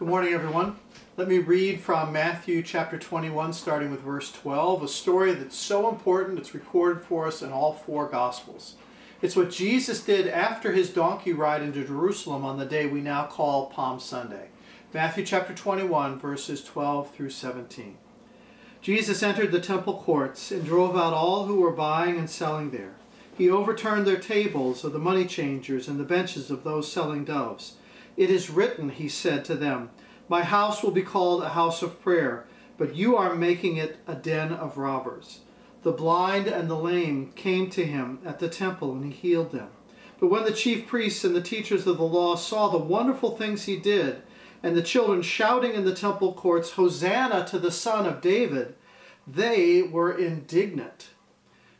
Good 0.00 0.08
morning, 0.08 0.32
everyone. 0.32 0.76
Let 1.18 1.28
me 1.28 1.36
read 1.36 1.80
from 1.80 2.10
Matthew 2.10 2.62
chapter 2.62 2.98
21, 2.98 3.52
starting 3.52 3.90
with 3.90 4.00
verse 4.00 4.32
12, 4.32 4.84
a 4.84 4.88
story 4.88 5.34
that's 5.34 5.58
so 5.58 5.90
important 5.90 6.38
it's 6.38 6.54
recorded 6.54 7.04
for 7.04 7.26
us 7.26 7.42
in 7.42 7.52
all 7.52 7.74
four 7.74 8.08
Gospels. 8.08 8.76
It's 9.20 9.36
what 9.36 9.50
Jesus 9.50 10.02
did 10.02 10.26
after 10.26 10.72
his 10.72 10.88
donkey 10.88 11.34
ride 11.34 11.60
into 11.60 11.84
Jerusalem 11.84 12.46
on 12.46 12.58
the 12.58 12.64
day 12.64 12.86
we 12.86 13.02
now 13.02 13.26
call 13.26 13.66
Palm 13.66 14.00
Sunday. 14.00 14.48
Matthew 14.94 15.26
chapter 15.26 15.52
21, 15.52 16.18
verses 16.18 16.64
12 16.64 17.14
through 17.14 17.28
17. 17.28 17.98
Jesus 18.80 19.22
entered 19.22 19.52
the 19.52 19.60
temple 19.60 19.98
courts 20.02 20.50
and 20.50 20.64
drove 20.64 20.96
out 20.96 21.12
all 21.12 21.44
who 21.44 21.60
were 21.60 21.72
buying 21.72 22.16
and 22.16 22.30
selling 22.30 22.70
there. 22.70 22.94
He 23.36 23.50
overturned 23.50 24.06
their 24.06 24.16
tables 24.16 24.82
of 24.82 24.94
the 24.94 24.98
money 24.98 25.26
changers 25.26 25.88
and 25.88 26.00
the 26.00 26.04
benches 26.04 26.50
of 26.50 26.64
those 26.64 26.90
selling 26.90 27.26
doves. 27.26 27.74
It 28.20 28.28
is 28.28 28.50
written, 28.50 28.90
he 28.90 29.08
said 29.08 29.46
to 29.46 29.54
them, 29.54 29.88
My 30.28 30.42
house 30.42 30.82
will 30.82 30.90
be 30.90 31.00
called 31.00 31.42
a 31.42 31.48
house 31.48 31.80
of 31.80 32.02
prayer, 32.02 32.44
but 32.76 32.94
you 32.94 33.16
are 33.16 33.34
making 33.34 33.78
it 33.78 33.96
a 34.06 34.14
den 34.14 34.52
of 34.52 34.76
robbers. 34.76 35.40
The 35.84 35.92
blind 35.92 36.46
and 36.46 36.68
the 36.68 36.76
lame 36.76 37.32
came 37.34 37.70
to 37.70 37.82
him 37.82 38.18
at 38.26 38.38
the 38.38 38.50
temple, 38.50 38.92
and 38.92 39.06
he 39.06 39.10
healed 39.10 39.52
them. 39.52 39.68
But 40.18 40.26
when 40.26 40.44
the 40.44 40.52
chief 40.52 40.86
priests 40.86 41.24
and 41.24 41.34
the 41.34 41.40
teachers 41.40 41.86
of 41.86 41.96
the 41.96 42.02
law 42.02 42.36
saw 42.36 42.68
the 42.68 42.76
wonderful 42.76 43.38
things 43.38 43.64
he 43.64 43.78
did, 43.78 44.20
and 44.62 44.76
the 44.76 44.82
children 44.82 45.22
shouting 45.22 45.72
in 45.72 45.86
the 45.86 45.94
temple 45.94 46.34
courts, 46.34 46.72
Hosanna 46.72 47.46
to 47.46 47.58
the 47.58 47.72
Son 47.72 48.04
of 48.04 48.20
David, 48.20 48.74
they 49.26 49.80
were 49.80 50.12
indignant. 50.12 51.08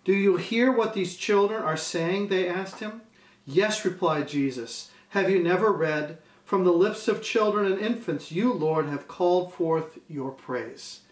Do 0.07 0.15
you 0.15 0.39
hear 0.39 0.73
what 0.73 0.95
these 0.95 1.17
children 1.17 1.63
are 1.63 1.77
saying? 1.77 2.29
They 2.29 2.49
asked 2.49 2.81
him. 2.81 3.03
Yes, 3.45 3.85
replied 3.85 4.29
Jesus. 4.29 4.91
Have 5.11 5.29
you 5.29 5.43
never 5.43 5.71
read, 5.71 6.17
From 6.51 6.65
the 6.65 6.73
lips 6.73 7.07
of 7.07 7.23
children 7.23 7.71
and 7.71 7.81
infants, 7.81 8.33
you, 8.33 8.53
Lord, 8.53 8.87
have 8.87 9.07
called 9.07 9.55
forth 9.55 10.01
your 10.09 10.33
praise? 10.33 11.03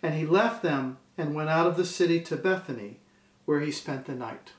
And 0.00 0.14
he 0.14 0.24
left 0.24 0.62
them 0.62 0.98
and 1.18 1.34
went 1.34 1.48
out 1.48 1.66
of 1.66 1.76
the 1.76 1.84
city 1.84 2.20
to 2.20 2.36
Bethany, 2.36 3.00
where 3.46 3.58
he 3.58 3.72
spent 3.72 4.04
the 4.04 4.14
night. 4.14 4.52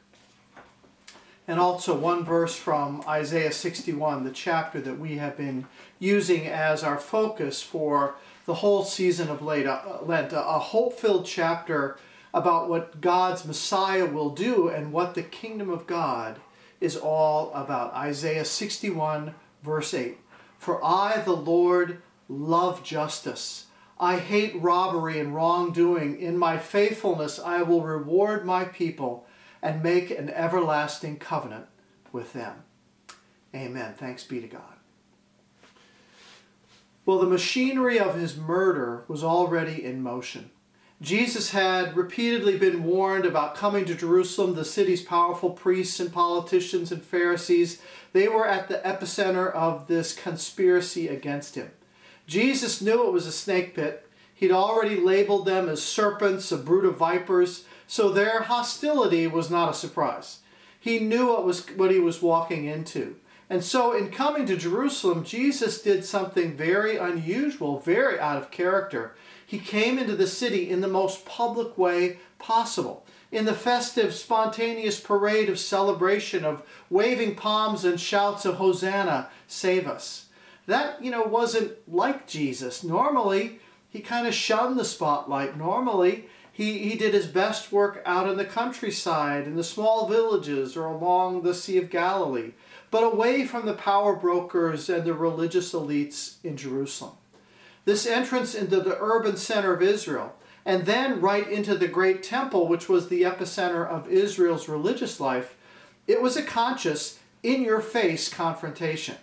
And 1.48 1.62
also 1.62 1.98
one 1.98 2.26
verse 2.26 2.58
from 2.58 3.06
Isaiah 3.08 3.54
61, 3.54 4.26
the 4.26 4.32
chapter 4.32 4.82
that 4.82 5.00
we 5.00 5.16
have 5.16 5.38
been 5.38 5.66
using 5.98 6.46
as 6.46 6.84
our 6.84 6.98
focus 6.98 7.62
for 7.62 8.16
the 8.46 8.56
whole 8.56 8.84
season 8.84 9.30
of 9.30 9.42
uh, 9.42 10.00
Lent, 10.04 10.34
a 10.34 10.42
hope 10.42 11.00
filled 11.00 11.26
chapter 11.26 11.98
about 12.34 12.68
what 12.68 13.00
God's 13.00 13.46
Messiah 13.46 14.06
will 14.06 14.32
do 14.32 14.68
and 14.68 14.92
what 14.92 15.16
the 15.16 15.24
kingdom 15.24 15.70
of 15.70 15.88
God 15.88 16.42
is 16.82 16.98
all 16.98 17.50
about. 17.54 17.94
Isaiah 17.94 18.44
61, 18.44 19.34
verse 19.64 19.94
8. 19.94 20.18
For 20.58 20.84
I, 20.84 21.22
the 21.22 21.36
Lord, 21.36 22.02
love 22.28 22.84
justice 22.84 23.68
I 24.00 24.20
hate 24.20 24.62
robbery 24.62 25.20
and 25.20 25.34
wrongdoing. 25.34 26.20
In 26.20 26.38
my 26.38 26.58
faithfulness, 26.58 27.40
I 27.40 27.64
will 27.64 27.82
reward 27.82 28.46
my 28.46 28.66
people 28.66 29.26
and 29.62 29.82
make 29.82 30.12
an 30.12 30.30
everlasting 30.30 31.18
covenant 31.18 31.66
with 32.12 32.34
them. 32.34 32.64
Amen. 33.56 33.96
Thanks 33.98 34.24
be 34.24 34.40
to 34.40 34.48
God. 34.48 34.62
Well, 37.06 37.20
the 37.20 37.26
machinery 37.26 38.00
of 38.00 38.16
his 38.16 38.38
murder 38.38 39.04
was 39.08 39.24
already 39.24 39.84
in 39.84 40.04
motion. 40.04 40.52
Jesus 41.02 41.52
had 41.52 41.96
repeatedly 41.96 42.58
been 42.58 42.84
warned 42.84 43.26
about 43.26 43.54
coming 43.54 43.86
to 43.86 43.94
Jerusalem. 43.94 44.56
The 44.56 44.66
city's 44.66 45.04
powerful 45.04 45.52
priests 45.52 46.00
and 46.00 46.12
politicians 46.12 46.92
and 46.92 47.04
Pharisees, 47.04 47.82
they 48.14 48.28
were 48.28 48.48
at 48.48 48.68
the 48.68 48.82
epicenter 48.84 49.54
of 49.54 49.88
this 49.88 50.16
conspiracy 50.16 51.08
against 51.08 51.54
him. 51.54 51.70
Jesus 52.26 52.82
knew 52.82 53.06
it 53.06 53.14
was 53.14 53.28
a 53.28 53.32
snake 53.32 53.76
pit. 53.76 54.10
He'd 54.34 54.52
already 54.52 54.96
labeled 54.98 55.46
them 55.46 55.70
as 55.70 55.84
serpents, 55.84 56.52
a 56.52 56.58
brood 56.58 56.86
of 56.86 56.98
vipers, 56.98 57.66
so 57.86 58.10
their 58.10 58.42
hostility 58.44 59.28
was 59.28 59.50
not 59.50 59.70
a 59.70 59.74
surprise. 59.74 60.40
He 60.80 61.00
knew 61.00 61.28
what 61.28 61.46
was 61.46 61.68
what 61.72 61.92
he 61.92 62.00
was 62.00 62.22
walking 62.22 62.66
into. 62.66 63.16
And 63.50 63.64
so 63.64 63.94
in 63.94 64.12
coming 64.12 64.46
to 64.48 64.58
Jerusalem, 64.58 65.24
Jesus 65.24 65.82
did 65.82 66.04
something 66.04 66.58
very 66.58 66.98
unusual, 66.98 67.80
very 67.80 68.20
out 68.20 68.38
of 68.38 68.52
character. 68.52 69.16
He 69.48 69.58
came 69.58 69.98
into 69.98 70.16
the 70.16 70.28
city 70.28 70.70
in 70.70 70.82
the 70.82 70.88
most 70.88 71.26
public 71.26 71.76
way 71.76 72.20
possible. 72.38 73.04
In 73.32 73.46
the 73.46 73.54
festive, 73.54 74.14
spontaneous 74.14 75.00
parade 75.00 75.50
of 75.50 75.58
celebration 75.58 76.46
of 76.46 76.62
waving 76.92 77.36
palms 77.36 77.84
and 77.84 78.00
shouts 78.00 78.46
of 78.46 78.56
Hosanna, 78.56 79.30
save 79.48 79.88
us 79.88 80.28
that, 80.68 81.02
you 81.04 81.10
know, 81.10 81.24
wasn't 81.24 81.74
like 81.92 82.28
Jesus. 82.28 82.84
Normally, 82.84 83.60
he 83.90 84.00
kind 84.02 84.28
of 84.28 84.34
shunned 84.34 84.78
the 84.78 84.86
spotlight. 84.86 85.58
Normally, 85.58 86.26
he, 86.52 86.80
he 86.80 86.96
did 86.96 87.14
his 87.14 87.28
best 87.28 87.72
work 87.72 88.02
out 88.06 88.30
in 88.30 88.38
the 88.38 88.46
countryside, 88.46 89.48
in 89.48 89.56
the 89.56 89.64
small 89.64 90.08
villages, 90.08 90.76
or 90.76 90.86
along 90.86 91.42
the 91.42 91.54
Sea 91.54 91.78
of 91.78 91.90
Galilee, 91.90 92.52
but 92.92 93.04
away 93.04 93.46
from 93.46 93.66
the 93.66 93.74
power 93.74 94.16
brokers 94.16 94.90
and 94.90 95.06
the 95.06 95.14
religious 95.14 95.74
elites 95.74 96.36
in 96.44 96.58
Jerusalem. 96.58 97.16
This 97.88 98.06
entrance 98.06 98.54
into 98.54 98.82
the 98.82 98.98
urban 99.00 99.38
center 99.38 99.74
of 99.74 99.82
Israel, 99.82 100.36
and 100.66 100.86
then 100.86 101.22
right 101.22 101.50
into 101.50 101.76
the 101.76 101.88
great 101.88 102.22
temple, 102.22 102.68
which 102.68 102.90
was 102.90 103.08
the 103.08 103.24
epicenter 103.24 103.88
of 103.88 104.10
Israel's 104.10 104.68
religious 104.68 105.20
life, 105.20 105.56
it 106.06 106.22
was 106.22 106.36
a 106.36 106.44
conscious, 106.44 107.20
in 107.44 107.64
your 107.64 107.80
face 107.80 108.28
confrontation 108.28 109.16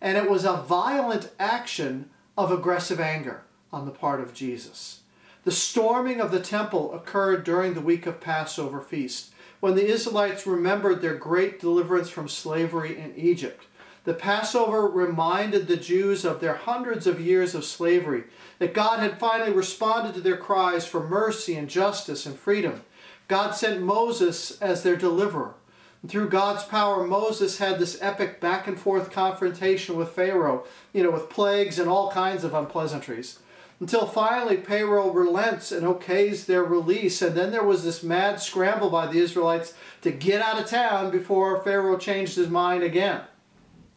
and 0.00 0.16
it 0.16 0.30
was 0.30 0.44
a 0.44 0.56
violent 0.56 1.30
action 1.38 2.10
of 2.36 2.52
aggressive 2.52 3.00
anger 3.00 3.42
on 3.72 3.86
the 3.86 3.90
part 3.90 4.20
of 4.20 4.34
Jesus. 4.34 5.00
The 5.44 5.52
storming 5.52 6.20
of 6.20 6.30
the 6.30 6.40
temple 6.40 6.94
occurred 6.94 7.44
during 7.44 7.74
the 7.74 7.80
week 7.80 8.06
of 8.06 8.20
Passover 8.20 8.80
feast, 8.80 9.32
when 9.60 9.74
the 9.74 9.86
Israelites 9.86 10.46
remembered 10.46 11.00
their 11.00 11.14
great 11.14 11.60
deliverance 11.60 12.10
from 12.10 12.28
slavery 12.28 12.98
in 12.98 13.14
Egypt. 13.16 13.64
The 14.06 14.14
Passover 14.14 14.86
reminded 14.86 15.66
the 15.66 15.76
Jews 15.76 16.24
of 16.24 16.38
their 16.38 16.54
hundreds 16.54 17.08
of 17.08 17.20
years 17.20 17.56
of 17.56 17.64
slavery, 17.64 18.22
that 18.60 18.72
God 18.72 19.00
had 19.00 19.18
finally 19.18 19.50
responded 19.50 20.14
to 20.14 20.20
their 20.20 20.36
cries 20.36 20.86
for 20.86 21.08
mercy 21.08 21.56
and 21.56 21.68
justice 21.68 22.24
and 22.24 22.38
freedom. 22.38 22.82
God 23.26 23.56
sent 23.56 23.82
Moses 23.82 24.62
as 24.62 24.84
their 24.84 24.94
deliverer. 24.94 25.54
And 26.02 26.08
through 26.08 26.28
God's 26.28 26.62
power, 26.62 27.04
Moses 27.04 27.58
had 27.58 27.80
this 27.80 27.98
epic 28.00 28.40
back 28.40 28.68
and 28.68 28.78
forth 28.78 29.10
confrontation 29.10 29.96
with 29.96 30.10
Pharaoh, 30.10 30.64
you 30.92 31.02
know, 31.02 31.10
with 31.10 31.28
plagues 31.28 31.80
and 31.80 31.88
all 31.88 32.12
kinds 32.12 32.44
of 32.44 32.54
unpleasantries. 32.54 33.40
Until 33.80 34.06
finally 34.06 34.58
Pharaoh 34.58 35.10
relents 35.10 35.72
and 35.72 35.84
okays 35.84 36.46
their 36.46 36.62
release. 36.62 37.20
And 37.22 37.34
then 37.34 37.50
there 37.50 37.64
was 37.64 37.82
this 37.82 38.04
mad 38.04 38.40
scramble 38.40 38.88
by 38.88 39.08
the 39.08 39.18
Israelites 39.18 39.74
to 40.02 40.12
get 40.12 40.40
out 40.40 40.60
of 40.60 40.68
town 40.68 41.10
before 41.10 41.60
Pharaoh 41.64 41.98
changed 41.98 42.36
his 42.36 42.48
mind 42.48 42.84
again. 42.84 43.22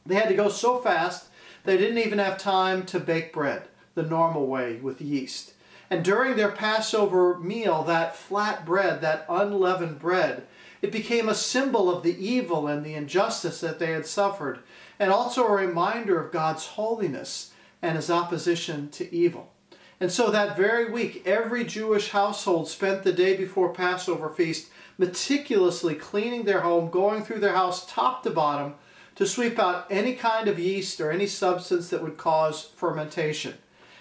They 0.10 0.16
had 0.16 0.30
to 0.30 0.36
go 0.36 0.50
so 0.50 0.80
fast 0.80 1.28
they 1.64 1.78
didn't 1.78 2.00
even 2.00 2.20
have 2.20 2.38
time 2.38 2.86
to 2.88 3.00
bake 3.00 3.32
bread 3.32 3.64
the 3.94 4.04
normal 4.04 4.48
way 4.48 4.78
with 4.78 5.02
yeast. 5.02 5.54
And 5.90 6.04
during 6.04 6.36
their 6.36 6.52
Passover 6.52 7.38
meal, 7.38 7.84
that 7.84 8.16
flat 8.16 8.66
bread, 8.66 9.02
that 9.02 9.26
unleavened 9.30 10.00
bread, 10.00 10.48
it 10.82 10.92
became 10.92 11.30
a 11.30 11.36
symbol 11.36 11.90
of 11.90 12.04
the 12.04 12.18
evil 12.18 12.68
and 12.68 12.84
the 12.84 12.96
injustice 12.96 13.60
that 13.62 13.78
they 13.80 13.92
had 13.92 14.06
suffered, 14.06 14.60
and 15.00 15.12
also 15.12 15.46
a 15.46 15.52
reminder 15.52 16.20
of 16.20 16.32
God's 16.32 16.66
holiness 16.66 17.52
and 17.82 17.96
his 17.96 18.10
opposition 18.10 18.90
to 18.90 19.14
evil. 19.14 19.52
And 20.00 20.12
so 20.12 20.32
that 20.32 20.58
very 20.58 20.90
week, 20.90 21.24
every 21.26 21.66
Jewish 21.66 22.10
household 22.10 22.68
spent 22.68 23.04
the 23.04 23.12
day 23.12 23.36
before 23.36 23.74
Passover 23.74 24.30
feast 24.30 24.70
meticulously 24.98 25.96
cleaning 25.96 26.46
their 26.46 26.62
home, 26.62 26.90
going 26.90 27.24
through 27.24 27.40
their 27.40 27.56
house 27.56 27.86
top 27.86 28.24
to 28.24 28.30
bottom 28.30 28.76
to 29.20 29.28
sweep 29.28 29.60
out 29.60 29.86
any 29.90 30.14
kind 30.14 30.48
of 30.48 30.58
yeast 30.58 31.02
or 31.02 31.12
any 31.12 31.28
substance 31.28 31.90
that 31.90 32.02
would 32.02 32.16
cause 32.16 32.70
fermentation. 32.78 33.54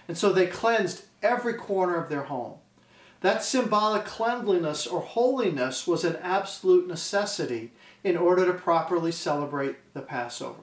And 0.06 0.16
so 0.16 0.32
they 0.32 0.46
cleansed 0.46 1.06
every 1.24 1.54
corner 1.54 1.96
of 1.96 2.08
their 2.08 2.22
home. 2.22 2.58
That 3.22 3.42
symbolic 3.42 4.04
cleanliness 4.04 4.86
or 4.86 5.00
holiness 5.00 5.88
was 5.88 6.04
an 6.04 6.14
absolute 6.22 6.86
necessity 6.86 7.72
in 8.04 8.16
order 8.16 8.46
to 8.46 8.52
properly 8.52 9.10
celebrate 9.10 9.92
the 9.92 10.02
Passover. 10.02 10.60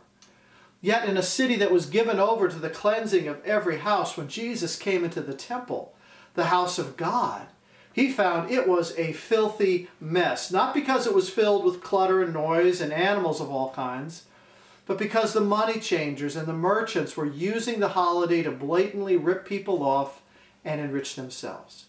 Yet, 0.80 1.10
in 1.10 1.18
a 1.18 1.22
city 1.22 1.58
that 1.58 1.72
was 1.72 1.88
given 1.88 2.18
over 2.18 2.48
to 2.48 2.58
the 2.58 2.70
cleansing 2.70 3.28
of 3.28 3.44
every 3.44 3.80
house, 3.80 4.16
when 4.16 4.30
Jesus 4.30 4.78
came 4.78 5.04
into 5.04 5.20
the 5.20 5.34
temple, 5.34 5.94
the 6.36 6.46
house 6.46 6.80
of 6.80 6.96
God, 6.96 7.48
he 7.92 8.10
found 8.10 8.50
it 8.50 8.70
was 8.70 8.98
a 8.98 9.12
filthy 9.12 9.90
mess. 10.00 10.50
Not 10.50 10.74
because 10.74 11.06
it 11.06 11.14
was 11.14 11.30
filled 11.30 11.66
with 11.66 11.84
clutter 11.84 12.24
and 12.24 12.32
noise 12.32 12.80
and 12.80 12.94
animals 12.94 13.42
of 13.42 13.52
all 13.52 13.72
kinds, 13.72 14.24
but 14.86 14.98
because 14.98 15.34
the 15.34 15.42
money 15.42 15.80
changers 15.80 16.36
and 16.36 16.48
the 16.48 16.54
merchants 16.54 17.18
were 17.18 17.26
using 17.26 17.80
the 17.80 17.90
holiday 17.90 18.44
to 18.44 18.52
blatantly 18.52 19.18
rip 19.18 19.48
people 19.48 19.84
off 19.84 20.22
and 20.64 20.80
enrich 20.80 21.16
themselves. 21.16 21.86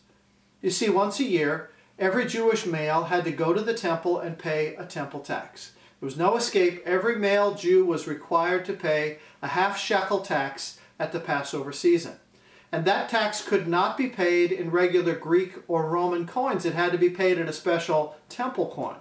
You 0.62 0.70
see, 0.70 0.88
once 0.88 1.20
a 1.20 1.25
year, 1.25 1.70
every 1.98 2.26
Jewish 2.26 2.66
male 2.66 3.04
had 3.04 3.25
to 3.25 3.31
go 3.31 3.52
to 3.52 3.60
the 3.60 3.75
temple 3.75 4.19
and 4.19 4.38
pay 4.38 4.75
a 4.76 4.84
temple 4.84 5.20
tax. 5.20 5.72
There 6.00 6.06
was 6.06 6.16
no 6.16 6.37
escape. 6.37 6.82
Every 6.84 7.16
male 7.16 7.54
Jew 7.54 7.84
was 7.84 8.06
required 8.06 8.64
to 8.66 8.72
pay 8.72 9.19
a 9.43 9.48
half 9.48 9.78
shekel 9.78 10.20
tax 10.20 10.78
at 10.98 11.12
the 11.12 11.20
Passover 11.20 11.72
season. 11.72 12.16
And 12.72 12.84
that 12.84 13.08
tax 13.08 13.43
could 13.43 13.66
not 13.66 13.96
be 13.96 14.08
paid 14.08 14.52
in 14.52 14.70
regular 14.70 15.14
Greek 15.14 15.54
or 15.69 15.88
Roman 15.88 16.26
coins. 16.26 16.64
It 16.66 16.75
had 16.75 16.93
to 16.93 16.98
be 16.98 17.08
paid 17.08 17.38
in 17.38 17.48
a 17.48 17.52
special 17.52 18.16
temple 18.28 18.70
coin. 18.75 18.96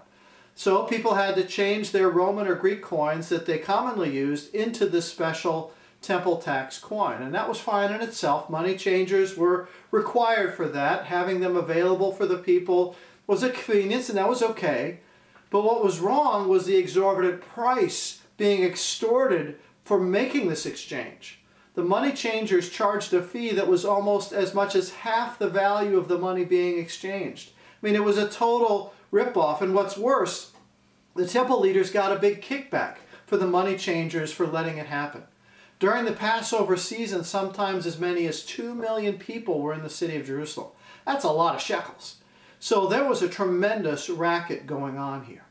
So 0.57 0.83
people 0.83 1.15
had 1.15 1.35
to 1.35 1.43
change 1.43 1.91
their 1.91 2.09
Roman 2.09 2.47
or 2.47 2.55
Greek 2.55 2.81
coins 2.81 3.27
that 3.27 3.45
they 3.45 3.57
commonly 3.57 4.15
used 4.15 4.55
into 4.55 4.85
this 4.85 5.05
special 5.05 5.73
temple 6.01 6.37
tax 6.37 6.79
coin. 6.79 7.21
And 7.21 7.35
that 7.35 7.49
was 7.49 7.59
fine 7.59 7.91
in 7.91 8.01
itself. 8.01 8.49
Money 8.49 8.77
changers 8.77 9.35
were 9.35 9.67
required 9.91 10.53
for 10.53 10.67
that. 10.69 11.05
Having 11.05 11.41
them 11.41 11.57
available 11.57 12.13
for 12.13 12.25
the 12.25 12.37
people 12.37 12.95
was 13.27 13.43
a 13.43 13.49
convenience, 13.49 14.07
and 14.07 14.17
that 14.17 14.29
was 14.29 14.41
okay. 14.41 15.01
But 15.49 15.63
what 15.63 15.83
was 15.83 15.99
wrong 15.99 16.47
was 16.47 16.65
the 16.65 16.77
exorbitant 16.77 17.41
price 17.41 18.21
being 18.37 18.63
extorted 18.63 19.57
for 19.83 19.99
making 19.99 20.47
this 20.47 20.65
exchange. 20.65 21.39
The 21.73 21.83
money 21.83 22.13
changers 22.13 22.69
charged 22.69 23.13
a 23.13 23.21
fee 23.21 23.51
that 23.51 23.67
was 23.67 23.83
almost 23.83 24.31
as 24.31 24.53
much 24.53 24.75
as 24.75 24.91
half 24.91 25.37
the 25.37 25.49
value 25.49 25.97
of 25.97 26.07
the 26.07 26.17
money 26.17 26.45
being 26.45 26.79
exchanged. 26.79 27.49
I 27.49 27.85
mean, 27.85 27.95
it 27.95 28.03
was 28.03 28.17
a 28.17 28.29
total 28.29 28.93
ripoff. 29.15 29.61
And 29.61 29.73
what's 29.73 29.97
worse, 29.97 30.51
the 31.15 31.27
temple 31.27 31.59
leaders 31.59 31.89
got 31.89 32.11
a 32.11 32.19
big 32.19 32.41
kickback 32.41 32.97
for 33.25 33.37
the 33.37 33.47
money 33.47 33.77
changers 33.77 34.31
for 34.31 34.45
letting 34.45 34.77
it 34.77 34.87
happen. 34.87 35.23
During 35.79 36.05
the 36.05 36.11
Passover 36.11 36.77
season, 36.77 37.23
sometimes 37.23 37.85
as 37.85 37.99
many 37.99 38.27
as 38.27 38.45
2 38.45 38.75
million 38.75 39.17
people 39.17 39.61
were 39.61 39.73
in 39.73 39.83
the 39.83 39.89
city 39.89 40.15
of 40.17 40.27
Jerusalem. 40.27 40.71
That's 41.05 41.25
a 41.25 41.31
lot 41.31 41.55
of 41.55 41.61
shekels. 41.61 42.17
So 42.59 42.87
there 42.87 43.07
was 43.07 43.21
a 43.21 43.29
tremendous 43.29 44.09
racket 44.09 44.67
going 44.67 44.97
on 44.97 45.25
here. 45.25 45.43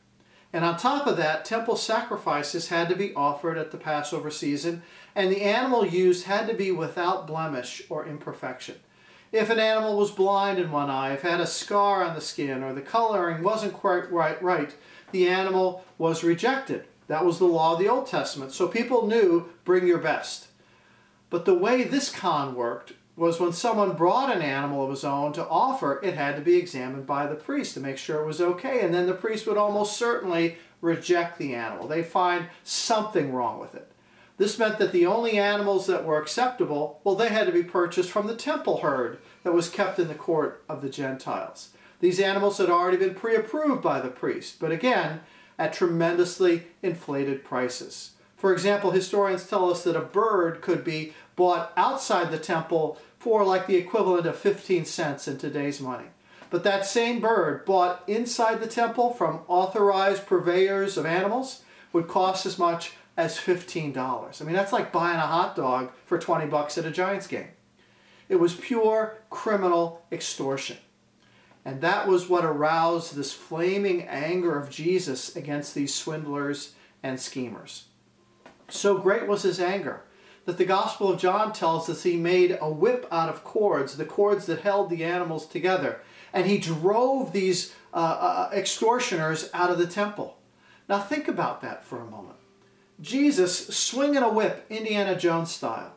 And 0.53 0.65
on 0.65 0.77
top 0.77 1.07
of 1.07 1.17
that, 1.17 1.45
temple 1.45 1.77
sacrifices 1.77 2.69
had 2.69 2.89
to 2.89 2.97
be 2.97 3.13
offered 3.15 3.59
at 3.59 3.71
the 3.71 3.77
Passover 3.77 4.31
season, 4.31 4.83
and 5.15 5.31
the 5.31 5.43
animal 5.43 5.85
used 5.85 6.27
had 6.27 6.47
to 6.47 6.55
be 6.55 6.71
without 6.71 7.27
blemish 7.27 7.83
or 7.89 8.07
imperfection. 8.07 8.77
If 9.35 9.51
an 9.51 9.59
animal 9.59 9.97
was 9.97 10.13
blind 10.13 10.61
in 10.61 10.71
one 10.71 10.89
eye, 10.89 11.13
if 11.13 11.23
had 11.23 11.41
a 11.41 11.47
scar 11.49 12.05
on 12.05 12.15
the 12.15 12.21
skin, 12.21 12.63
or 12.63 12.73
the 12.73 12.81
coloring 12.81 13.43
wasn't 13.43 13.73
quite 13.73 14.09
right, 14.13 14.41
right, 14.41 14.73
the 15.11 15.27
animal 15.27 15.85
was 15.99 16.23
rejected. 16.23 16.85
That 17.09 17.25
was 17.25 17.41
the 17.41 17.45
law 17.45 17.73
of 17.73 17.81
the 17.81 17.89
Old 17.89 18.07
Testament. 18.07 18.53
So 18.53 18.69
people 18.69 19.09
knew, 19.09 19.51
bring 19.65 19.89
your 19.89 19.99
best. 19.99 20.47
But 21.31 21.47
the 21.47 21.55
way 21.55 21.83
this 21.83 22.13
con 22.13 22.55
worked 22.55 22.93
was 23.17 23.41
when 23.41 23.53
someone 23.53 23.97
brought 23.97 24.33
an 24.33 24.41
animal 24.41 24.85
of 24.85 24.91
his 24.91 25.03
own 25.03 25.33
to 25.33 25.49
offer, 25.49 25.99
it 26.05 26.15
had 26.15 26.37
to 26.37 26.41
be 26.41 26.55
examined 26.55 27.05
by 27.05 27.27
the 27.27 27.35
priest 27.35 27.75
to 27.75 27.81
make 27.81 27.99
sure 27.99 28.21
it 28.21 28.27
was 28.27 28.41
okay. 28.41 28.83
And 28.83 28.95
then 28.95 29.07
the 29.07 29.15
priest 29.15 29.49
would 29.49 29.57
almost 29.57 29.97
certainly 29.97 30.59
reject 30.81 31.39
the 31.39 31.57
animal. 31.57 31.89
They'd 31.89 32.07
find 32.07 32.47
something 32.63 33.33
wrong 33.33 33.59
with 33.59 33.75
it. 33.75 33.91
This 34.37 34.59
meant 34.59 34.79
that 34.79 34.93
the 34.93 35.07
only 35.07 35.39
animals 35.39 35.87
that 35.87 36.05
were 36.05 36.21
acceptable, 36.21 37.01
well, 37.05 37.15
they 37.15 37.29
had 37.29 37.47
to 37.47 37.53
be 37.53 37.63
purchased 37.63 38.11
from 38.11 38.27
the 38.27 38.35
temple 38.35 38.79
herd 38.79 39.19
that 39.45 39.55
was 39.55 39.69
kept 39.69 39.99
in 39.99 40.09
the 40.09 40.15
court 40.15 40.65
of 40.69 40.83
the 40.83 40.89
Gentiles. 40.89 41.69
These 42.01 42.19
animals 42.19 42.59
had 42.59 42.69
already 42.69 42.97
been 42.97 43.15
pre 43.15 43.37
approved 43.37 43.83
by 43.83 44.01
the 44.01 44.09
priest, 44.09 44.59
but 44.59 44.73
again, 44.73 45.21
at 45.59 45.73
tremendously 45.73 46.65
inflated 46.83 47.45
prices. 47.45 48.11
For 48.37 48.53
example, 48.53 48.91
historians 48.91 49.47
tell 49.47 49.71
us 49.71 49.85
that 49.85 49.97
a 49.97 50.01
bird 50.01 50.61
could 50.61 50.85
be 50.85 51.15
bought 51.37 51.73
outside 51.77 52.31
the 52.31 52.39
temple 52.39 52.99
for 53.19 53.45
like 53.45 53.67
the 53.67 53.77
equivalent 53.77 54.27
of 54.27 54.37
15 54.37 54.85
cents 54.85 55.29
in 55.29 55.39
today's 55.39 55.81
money. 55.81 56.09
But 56.51 56.65
that 56.65 56.85
same 56.85 57.21
bird 57.21 57.65
bought 57.65 58.03
inside 58.07 58.61
the 58.61 58.67
temple 58.67 59.15
from 59.15 59.41
authorized 59.49 60.27
purveyors 60.27 60.99
of 60.99 61.07
animals 61.07 61.63
would 61.93 62.07
cost 62.09 62.45
as 62.45 62.59
much 62.59 62.93
as 63.17 63.39
$15. 63.39 64.41
I 64.41 64.45
mean, 64.45 64.55
that's 64.55 64.73
like 64.73 64.93
buying 64.93 65.19
a 65.19 65.27
hot 65.27 65.55
dog 65.55 65.93
for 66.05 66.19
20 66.19 66.47
bucks 66.47 66.77
at 66.79 66.85
a 66.85 66.91
Giants 66.91 67.27
game. 67.27 67.49
It 68.29 68.37
was 68.37 68.55
pure 68.55 69.19
criminal 69.31 70.03
extortion. 70.11 70.79
And 71.65 71.81
that 71.81 72.07
was 72.07 72.29
what 72.29 72.45
aroused 72.45 73.15
this 73.15 73.33
flaming 73.33 74.03
anger 74.03 74.59
of 74.59 74.71
Jesus 74.71 75.35
against 75.37 75.75
these 75.75 75.95
swindlers 75.95 76.75
and 77.03 77.19
schemers. 77.19 77.85
So 78.69 78.99
great 78.99 79.27
was 79.27 79.43
his 79.43 79.61
anger 79.61 80.03
that 80.45 80.59
the 80.59 80.65
Gospel 80.65 81.11
of 81.11 81.21
John 81.21 81.53
tells 81.53 81.89
us 81.89 82.03
he 82.03 82.17
made 82.17 82.59
a 82.61 82.71
whip 82.71 83.07
out 83.11 83.29
of 83.29 83.45
cords, 83.45 83.97
the 83.97 84.05
cords 84.05 84.47
that 84.47 84.61
held 84.61 84.91
the 84.91 85.05
animals 85.05 85.47
together, 85.47 86.01
and 86.33 86.47
he 86.47 86.59
drove 86.59 87.33
these 87.33 87.75
uh, 87.95 87.97
uh, 87.97 88.51
extortioners 88.53 89.49
out 89.55 89.71
of 89.71 89.79
the 89.79 89.87
temple. 89.87 90.37
Now 90.89 91.01
think 91.01 91.29
about 91.29 91.63
that 91.63 91.85
for 91.85 91.99
a 91.99 92.05
moment. 92.05 92.37
Jesus 93.01 93.69
swinging 93.77 94.23
a 94.23 94.33
whip, 94.33 94.67
Indiana 94.71 95.19
Jones 95.19 95.51
style. 95.51 95.93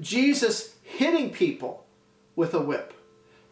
Jesus 0.00 0.76
hitting 0.82 1.30
people 1.30 1.86
with 2.34 2.54
a 2.54 2.60
whip. 2.60 2.92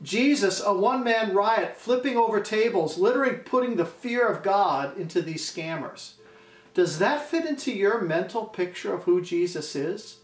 Jesus, 0.02 0.62
a 0.64 0.72
one 0.72 1.02
man 1.02 1.34
riot, 1.34 1.76
flipping 1.76 2.16
over 2.16 2.40
tables, 2.40 2.98
literally 2.98 3.36
putting 3.36 3.76
the 3.76 3.86
fear 3.86 4.26
of 4.28 4.42
God 4.42 4.96
into 4.98 5.22
these 5.22 5.50
scammers. 5.50 6.12
Does 6.74 6.98
that 6.98 7.28
fit 7.28 7.46
into 7.46 7.72
your 7.72 8.00
mental 8.00 8.44
picture 8.44 8.92
of 8.92 9.04
who 9.04 9.22
Jesus 9.22 9.74
is? 9.74 10.18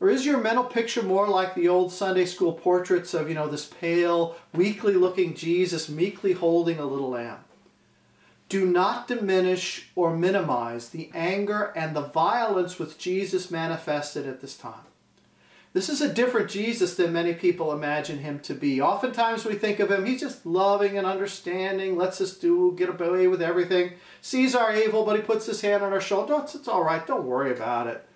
Or 0.00 0.08
is 0.08 0.26
your 0.26 0.38
mental 0.38 0.64
picture 0.64 1.02
more 1.02 1.28
like 1.28 1.54
the 1.54 1.68
old 1.68 1.92
Sunday 1.92 2.24
school 2.24 2.54
portraits 2.54 3.14
of, 3.14 3.28
you 3.28 3.34
know, 3.34 3.46
this 3.46 3.66
pale, 3.66 4.34
weakly 4.52 4.94
looking 4.94 5.34
Jesus 5.34 5.88
meekly 5.88 6.32
holding 6.32 6.78
a 6.80 6.84
little 6.84 7.10
lamb? 7.10 7.38
Do 8.52 8.66
not 8.66 9.08
diminish 9.08 9.88
or 9.96 10.14
minimize 10.14 10.90
the 10.90 11.10
anger 11.14 11.72
and 11.74 11.96
the 11.96 12.02
violence 12.02 12.78
which 12.78 12.98
Jesus 12.98 13.50
manifested 13.50 14.26
at 14.26 14.42
this 14.42 14.58
time. 14.58 14.84
This 15.72 15.88
is 15.88 16.02
a 16.02 16.12
different 16.12 16.50
Jesus 16.50 16.94
than 16.94 17.14
many 17.14 17.32
people 17.32 17.72
imagine 17.72 18.18
him 18.18 18.40
to 18.40 18.52
be. 18.52 18.78
Oftentimes 18.78 19.46
we 19.46 19.54
think 19.54 19.80
of 19.80 19.90
him, 19.90 20.04
he's 20.04 20.20
just 20.20 20.44
loving 20.44 20.98
and 20.98 21.06
understanding, 21.06 21.96
lets 21.96 22.20
us 22.20 22.36
do, 22.36 22.74
get 22.76 22.90
away 22.90 23.26
with 23.26 23.40
everything, 23.40 23.92
sees 24.20 24.54
our 24.54 24.76
evil, 24.76 25.06
but 25.06 25.16
he 25.16 25.22
puts 25.22 25.46
his 25.46 25.62
hand 25.62 25.82
on 25.82 25.94
our 25.94 26.00
shoulder. 26.02 26.36
It's, 26.42 26.54
it's 26.54 26.68
all 26.68 26.84
right, 26.84 27.06
don't 27.06 27.24
worry 27.24 27.52
about 27.52 27.86
it. 27.86 28.06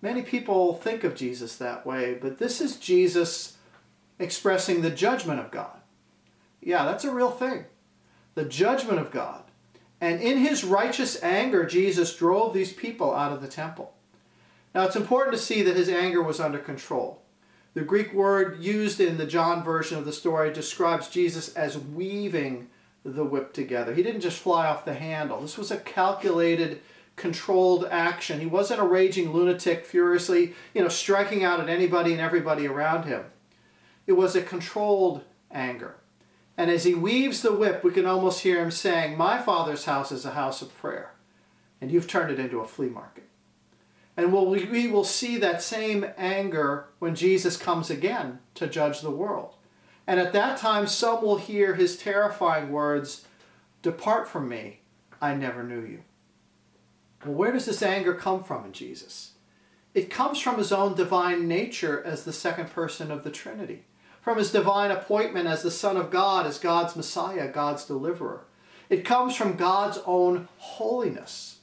Many 0.00 0.22
people 0.22 0.76
think 0.76 1.04
of 1.04 1.14
Jesus 1.14 1.56
that 1.56 1.84
way, 1.84 2.14
but 2.18 2.38
this 2.38 2.62
is 2.62 2.78
Jesus 2.78 3.58
expressing 4.18 4.80
the 4.80 4.88
judgment 4.88 5.40
of 5.40 5.50
God. 5.50 5.76
Yeah, 6.62 6.86
that's 6.86 7.04
a 7.04 7.12
real 7.12 7.30
thing. 7.30 7.66
The 8.34 8.46
judgment 8.46 8.98
of 8.98 9.10
God. 9.10 9.44
And 10.00 10.20
in 10.20 10.38
his 10.38 10.64
righteous 10.64 11.22
anger, 11.22 11.66
Jesus 11.66 12.14
drove 12.14 12.54
these 12.54 12.72
people 12.72 13.14
out 13.14 13.32
of 13.32 13.42
the 13.42 13.48
temple. 13.48 13.94
Now 14.74 14.84
it's 14.84 14.96
important 14.96 15.36
to 15.36 15.42
see 15.42 15.62
that 15.62 15.76
his 15.76 15.88
anger 15.88 16.22
was 16.22 16.40
under 16.40 16.58
control. 16.58 17.22
The 17.74 17.82
Greek 17.82 18.12
word 18.12 18.60
used 18.60 19.00
in 19.00 19.18
the 19.18 19.26
John 19.26 19.62
version 19.62 19.98
of 19.98 20.04
the 20.04 20.12
story 20.12 20.52
describes 20.52 21.08
Jesus 21.08 21.54
as 21.54 21.78
weaving 21.78 22.68
the 23.04 23.24
whip 23.24 23.52
together. 23.52 23.94
He 23.94 24.02
didn't 24.02 24.20
just 24.20 24.40
fly 24.40 24.66
off 24.66 24.84
the 24.84 24.94
handle. 24.94 25.40
This 25.40 25.58
was 25.58 25.70
a 25.70 25.78
calculated, 25.78 26.80
controlled 27.16 27.86
action. 27.90 28.40
He 28.40 28.46
wasn't 28.46 28.80
a 28.80 28.84
raging 28.84 29.32
lunatic 29.32 29.84
furiously, 29.84 30.54
you 30.74 30.82
know, 30.82 30.88
striking 30.88 31.44
out 31.44 31.60
at 31.60 31.68
anybody 31.68 32.12
and 32.12 32.20
everybody 32.20 32.66
around 32.66 33.04
him. 33.04 33.24
It 34.06 34.12
was 34.12 34.34
a 34.34 34.42
controlled 34.42 35.22
anger. 35.50 35.94
And 36.58 36.72
as 36.72 36.82
he 36.82 36.92
weaves 36.92 37.40
the 37.40 37.52
whip, 37.52 37.84
we 37.84 37.92
can 37.92 38.04
almost 38.04 38.40
hear 38.40 38.60
him 38.60 38.72
saying, 38.72 39.16
My 39.16 39.38
father's 39.38 39.84
house 39.84 40.10
is 40.10 40.24
a 40.24 40.32
house 40.32 40.60
of 40.60 40.76
prayer, 40.76 41.12
and 41.80 41.92
you've 41.92 42.08
turned 42.08 42.32
it 42.32 42.40
into 42.40 42.58
a 42.58 42.66
flea 42.66 42.88
market. 42.88 43.28
And 44.16 44.32
we'll, 44.32 44.46
we 44.46 44.88
will 44.88 45.04
see 45.04 45.38
that 45.38 45.62
same 45.62 46.04
anger 46.16 46.86
when 46.98 47.14
Jesus 47.14 47.56
comes 47.56 47.90
again 47.90 48.40
to 48.56 48.66
judge 48.66 49.00
the 49.00 49.12
world. 49.12 49.54
And 50.04 50.18
at 50.18 50.32
that 50.32 50.58
time, 50.58 50.88
some 50.88 51.22
will 51.22 51.36
hear 51.36 51.76
his 51.76 51.96
terrifying 51.96 52.72
words 52.72 53.24
Depart 53.80 54.26
from 54.26 54.48
me, 54.48 54.80
I 55.20 55.34
never 55.34 55.62
knew 55.62 55.82
you. 55.82 56.02
Well, 57.24 57.34
where 57.34 57.52
does 57.52 57.66
this 57.66 57.82
anger 57.82 58.14
come 58.14 58.42
from 58.42 58.64
in 58.64 58.72
Jesus? 58.72 59.34
It 59.94 60.10
comes 60.10 60.40
from 60.40 60.58
his 60.58 60.72
own 60.72 60.96
divine 60.96 61.46
nature 61.46 62.02
as 62.04 62.24
the 62.24 62.32
second 62.32 62.72
person 62.72 63.12
of 63.12 63.22
the 63.22 63.30
Trinity, 63.30 63.84
from 64.20 64.38
his 64.38 64.52
divine 64.52 64.90
appointment 64.90 65.46
as 65.46 65.62
the 65.62 65.70
Son 65.70 65.96
of 65.96 66.10
God, 66.10 66.46
as 66.46 66.58
God's 66.58 66.96
Messiah, 66.96 67.50
God's 67.50 67.84
deliverer. 67.84 68.44
It 68.90 69.04
comes 69.04 69.36
from 69.36 69.56
God's 69.56 69.98
own 70.06 70.48
holiness. 70.58 71.58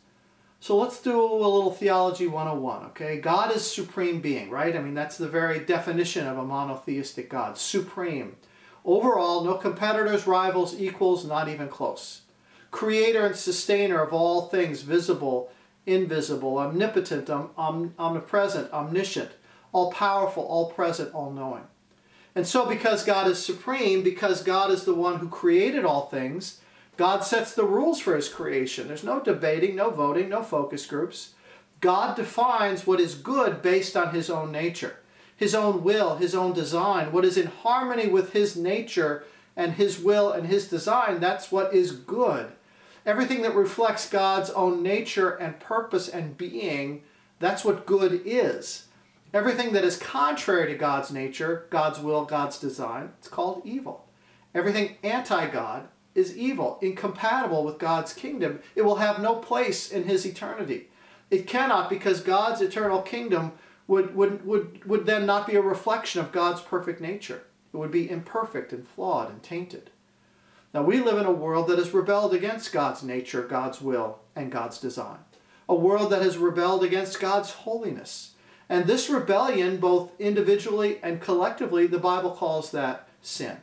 So 0.59 0.77
let's 0.77 1.01
do 1.01 1.21
a 1.21 1.21
little 1.21 1.71
theology 1.71 2.27
101, 2.27 2.85
okay? 2.87 3.19
God 3.19 3.55
is 3.55 3.69
supreme 3.69 4.19
being, 4.19 4.49
right? 4.49 4.75
I 4.75 4.81
mean, 4.81 4.95
that's 4.95 5.17
the 5.17 5.27
very 5.27 5.59
definition 5.59 6.25
of 6.25 6.37
a 6.37 6.43
monotheistic 6.43 7.29
God, 7.29 7.57
supreme. 7.57 8.35
Overall, 8.83 9.43
no 9.43 9.55
competitors, 9.55 10.25
rivals, 10.25 10.79
equals, 10.79 11.25
not 11.25 11.49
even 11.49 11.67
close. 11.67 12.21
Creator 12.71 13.27
and 13.27 13.35
sustainer 13.35 14.01
of 14.01 14.11
all 14.11 14.47
things, 14.47 14.81
visible, 14.81 15.51
invisible, 15.85 16.57
omnipotent, 16.57 17.29
om- 17.29 17.51
om- 17.57 17.93
omnipresent, 17.99 18.71
omniscient, 18.73 19.31
all 19.71 19.91
powerful, 19.91 20.43
all 20.43 20.71
present, 20.71 21.13
all 21.13 21.31
knowing. 21.31 21.63
And 22.35 22.45
so, 22.45 22.65
because 22.65 23.05
God 23.05 23.27
is 23.27 23.43
supreme, 23.43 24.03
because 24.03 24.43
God 24.43 24.69
is 24.69 24.83
the 24.83 24.93
one 24.93 25.19
who 25.19 25.29
created 25.29 25.85
all 25.85 26.07
things, 26.07 26.59
God 26.97 27.23
sets 27.23 27.53
the 27.53 27.63
rules 27.63 27.99
for 27.99 28.15
his 28.15 28.27
creation. 28.29 28.87
There's 28.87 29.03
no 29.03 29.21
debating, 29.21 29.75
no 29.75 29.89
voting, 29.89 30.29
no 30.29 30.43
focus 30.43 30.85
groups. 30.85 31.33
God 31.81 32.15
defines 32.15 32.85
what 32.85 32.99
is 32.99 33.15
good 33.15 33.61
based 33.61 33.95
on 33.95 34.13
his 34.13 34.29
own 34.29 34.51
nature. 34.51 34.97
his 35.35 35.53
own 35.53 35.83
will, 35.83 36.15
his 36.15 36.33
own 36.33 36.53
design, 36.53 37.11
what 37.11 37.25
is 37.25 37.37
in 37.37 37.47
harmony 37.47 38.07
with 38.07 38.33
his 38.33 38.55
nature 38.55 39.23
and 39.55 39.73
his 39.73 39.99
will 39.99 40.31
and 40.31 40.47
his 40.47 40.67
design, 40.67 41.19
that's 41.19 41.51
what 41.51 41.73
is 41.73 41.91
good. 41.91 42.47
Everything 43.05 43.41
that 43.41 43.55
reflects 43.55 44.09
God's 44.09 44.49
own 44.51 44.81
nature 44.81 45.31
and 45.31 45.59
purpose 45.59 46.07
and 46.09 46.37
being, 46.37 47.03
that's 47.39 47.63
what 47.63 47.85
good 47.85 48.21
is. 48.25 48.87
Everything 49.33 49.73
that 49.73 49.83
is 49.83 49.97
contrary 49.97 50.71
to 50.71 50.77
God's 50.77 51.11
nature, 51.11 51.65
God's 51.69 51.99
will, 51.99 52.25
God's 52.25 52.57
design, 52.57 53.11
it's 53.19 53.27
called 53.27 53.61
evil. 53.65 54.05
Everything 54.53 54.95
anti 55.03 55.47
God 55.47 55.87
is 56.13 56.37
evil, 56.37 56.79
incompatible 56.81 57.63
with 57.63 57.77
God's 57.77 58.13
kingdom. 58.13 58.59
It 58.75 58.83
will 58.83 58.95
have 58.95 59.21
no 59.21 59.35
place 59.35 59.91
in 59.91 60.05
his 60.05 60.25
eternity. 60.25 60.87
It 61.29 61.47
cannot 61.47 61.89
because 61.89 62.21
God's 62.21 62.61
eternal 62.61 63.01
kingdom 63.01 63.51
would, 63.87 64.15
would, 64.15 64.45
would, 64.45 64.85
would 64.85 65.05
then 65.05 65.25
not 65.25 65.47
be 65.47 65.55
a 65.55 65.61
reflection 65.61 66.21
of 66.21 66.31
God's 66.31 66.61
perfect 66.61 67.01
nature. 67.01 67.43
It 67.73 67.77
would 67.77 67.91
be 67.91 68.09
imperfect 68.09 68.71
and 68.71 68.87
flawed 68.87 69.29
and 69.29 69.43
tainted. 69.43 69.89
Now, 70.73 70.83
we 70.83 71.01
live 71.01 71.17
in 71.17 71.25
a 71.25 71.31
world 71.31 71.67
that 71.67 71.77
has 71.77 71.93
rebelled 71.93 72.33
against 72.33 72.73
God's 72.73 73.03
nature, 73.03 73.43
God's 73.43 73.81
will, 73.81 74.19
and 74.35 74.51
God's 74.51 74.77
design. 74.77 75.19
A 75.69 75.75
world 75.75 76.11
that 76.11 76.21
has 76.21 76.37
rebelled 76.37 76.83
against 76.83 77.19
God's 77.19 77.51
holiness. 77.51 78.34
And 78.69 78.85
this 78.85 79.09
rebellion, 79.09 79.77
both 79.77 80.11
individually 80.19 80.99
and 81.03 81.21
collectively, 81.21 81.87
the 81.87 81.99
Bible 81.99 82.31
calls 82.31 82.71
that 82.71 83.07
sin. 83.21 83.57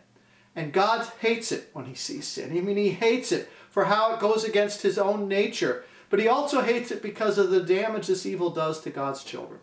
And 0.54 0.72
God 0.72 1.10
hates 1.20 1.50
it 1.50 1.70
when 1.72 1.86
he 1.86 1.94
sees 1.94 2.28
sin. 2.28 2.56
I 2.56 2.60
mean, 2.60 2.76
he 2.76 2.90
hates 2.90 3.32
it 3.32 3.48
for 3.70 3.86
how 3.86 4.14
it 4.14 4.20
goes 4.20 4.44
against 4.44 4.82
his 4.82 4.98
own 4.98 5.26
nature. 5.28 5.84
But 6.10 6.20
he 6.20 6.28
also 6.28 6.60
hates 6.60 6.90
it 6.90 7.02
because 7.02 7.38
of 7.38 7.50
the 7.50 7.62
damage 7.62 8.06
this 8.06 8.26
evil 8.26 8.50
does 8.50 8.80
to 8.82 8.90
God's 8.90 9.24
children. 9.24 9.60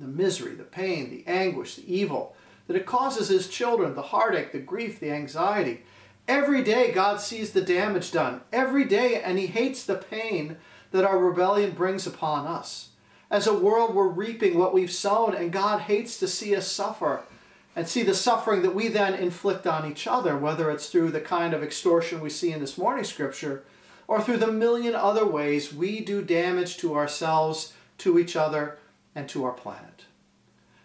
The 0.00 0.08
misery, 0.08 0.54
the 0.54 0.64
pain, 0.64 1.08
the 1.10 1.24
anguish, 1.26 1.76
the 1.76 1.94
evil 1.94 2.34
that 2.66 2.76
it 2.76 2.86
causes 2.86 3.28
his 3.28 3.48
children, 3.48 3.94
the 3.94 4.02
heartache, 4.02 4.52
the 4.52 4.58
grief, 4.58 5.00
the 5.00 5.10
anxiety. 5.10 5.82
Every 6.28 6.62
day 6.62 6.92
God 6.92 7.20
sees 7.20 7.52
the 7.52 7.60
damage 7.60 8.12
done. 8.12 8.40
Every 8.52 8.84
day, 8.84 9.20
and 9.22 9.38
he 9.38 9.46
hates 9.46 9.84
the 9.84 9.96
pain 9.96 10.56
that 10.90 11.04
our 11.04 11.18
rebellion 11.18 11.72
brings 11.72 12.06
upon 12.06 12.46
us. 12.46 12.90
As 13.32 13.46
a 13.46 13.54
world, 13.54 13.94
we're 13.94 14.08
reaping 14.08 14.58
what 14.58 14.74
we've 14.74 14.92
sown, 14.92 15.34
and 15.34 15.50
God 15.50 15.80
hates 15.80 16.18
to 16.18 16.28
see 16.28 16.54
us 16.54 16.70
suffer 16.70 17.22
and 17.74 17.88
see 17.88 18.02
the 18.02 18.12
suffering 18.12 18.60
that 18.60 18.74
we 18.74 18.88
then 18.88 19.14
inflict 19.14 19.66
on 19.66 19.90
each 19.90 20.06
other, 20.06 20.36
whether 20.36 20.70
it's 20.70 20.90
through 20.90 21.12
the 21.12 21.20
kind 21.22 21.54
of 21.54 21.62
extortion 21.62 22.20
we 22.20 22.28
see 22.28 22.52
in 22.52 22.60
this 22.60 22.76
morning's 22.76 23.08
scripture 23.08 23.64
or 24.06 24.20
through 24.20 24.36
the 24.36 24.52
million 24.52 24.94
other 24.94 25.24
ways 25.24 25.72
we 25.72 26.00
do 26.00 26.20
damage 26.20 26.76
to 26.76 26.94
ourselves, 26.94 27.72
to 27.96 28.18
each 28.18 28.36
other, 28.36 28.76
and 29.14 29.30
to 29.30 29.44
our 29.44 29.52
planet. 29.52 30.04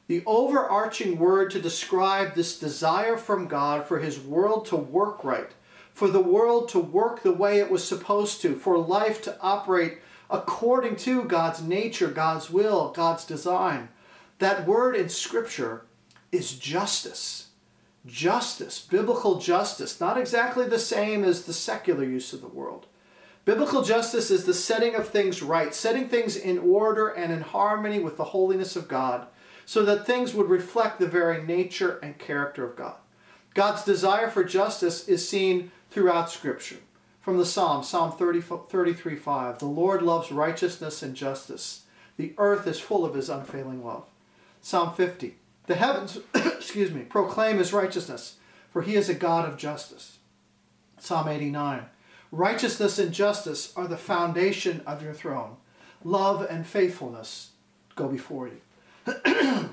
The 0.07 0.23
overarching 0.25 1.19
word 1.19 1.51
to 1.51 1.61
describe 1.61 2.33
this 2.33 2.57
desire 2.57 3.17
from 3.17 3.49
God 3.49 3.85
for 3.85 3.99
His 3.99 4.21
world 4.21 4.65
to 4.67 4.77
work 4.77 5.25
right, 5.25 5.51
for 5.91 6.07
the 6.07 6.21
world 6.21 6.69
to 6.69 6.79
work 6.79 7.23
the 7.23 7.33
way 7.33 7.59
it 7.59 7.69
was 7.69 7.85
supposed 7.85 8.41
to, 8.43 8.55
for 8.55 8.77
life 8.77 9.21
to 9.23 9.37
operate 9.41 9.97
according 10.29 10.95
to 10.97 11.23
God's 11.23 11.61
nature, 11.61 12.07
God's 12.07 12.49
will, 12.49 12.91
God's 12.91 13.25
design. 13.25 13.89
That 14.39 14.67
word 14.67 14.95
in 14.95 15.09
Scripture 15.09 15.85
is 16.31 16.57
justice. 16.57 17.47
Justice, 18.05 18.79
biblical 18.79 19.39
justice, 19.39 19.99
not 19.99 20.17
exactly 20.17 20.67
the 20.67 20.79
same 20.79 21.23
as 21.23 21.43
the 21.43 21.53
secular 21.53 22.03
use 22.03 22.31
of 22.33 22.41
the 22.41 22.47
world. 22.47 22.85
Biblical 23.43 23.81
justice 23.81 24.29
is 24.29 24.45
the 24.45 24.53
setting 24.53 24.95
of 24.95 25.07
things 25.07 25.41
right, 25.41 25.73
setting 25.73 26.09
things 26.09 26.35
in 26.35 26.57
order 26.57 27.07
and 27.07 27.31
in 27.31 27.41
harmony 27.41 27.99
with 27.99 28.17
the 28.17 28.25
holiness 28.25 28.75
of 28.75 28.87
God, 28.87 29.27
so 29.65 29.83
that 29.83 30.05
things 30.05 30.33
would 30.33 30.49
reflect 30.49 30.99
the 30.99 31.07
very 31.07 31.43
nature 31.43 31.99
and 32.03 32.17
character 32.17 32.65
of 32.65 32.75
God. 32.75 32.95
God's 33.53 33.83
desire 33.83 34.29
for 34.29 34.43
justice 34.43 35.07
is 35.07 35.27
seen 35.27 35.71
throughout 35.89 36.29
Scripture. 36.29 36.77
From 37.27 37.35
the 37.35 37.45
Psalm, 37.45 37.83
Psalm 37.83 38.13
30, 38.13 38.39
33 38.39 39.17
5, 39.17 39.59
the 39.59 39.65
Lord 39.65 40.01
loves 40.01 40.31
righteousness 40.31 41.03
and 41.03 41.13
justice. 41.13 41.81
The 42.15 42.33
earth 42.37 42.65
is 42.65 42.79
full 42.79 43.03
of 43.03 43.15
his 43.15 43.29
unfailing 43.29 43.83
love. 43.83 44.05
Psalm 44.61 44.93
50, 44.93 45.35
the 45.65 45.75
heavens, 45.75 46.19
excuse 46.33 46.89
me, 46.89 47.01
proclaim 47.01 47.57
his 47.57 47.73
righteousness, 47.73 48.37
for 48.71 48.81
he 48.81 48.95
is 48.95 49.09
a 49.09 49.13
God 49.13 49.45
of 49.45 49.57
justice. 49.57 50.19
Psalm 50.99 51.27
89. 51.27 51.87
Righteousness 52.31 52.97
and 52.97 53.11
justice 53.11 53.73
are 53.75 53.89
the 53.89 53.97
foundation 53.97 54.81
of 54.87 55.03
your 55.03 55.13
throne. 55.13 55.57
Love 56.05 56.47
and 56.49 56.65
faithfulness 56.65 57.49
go 57.97 58.07
before 58.07 58.47
you. 58.47 58.61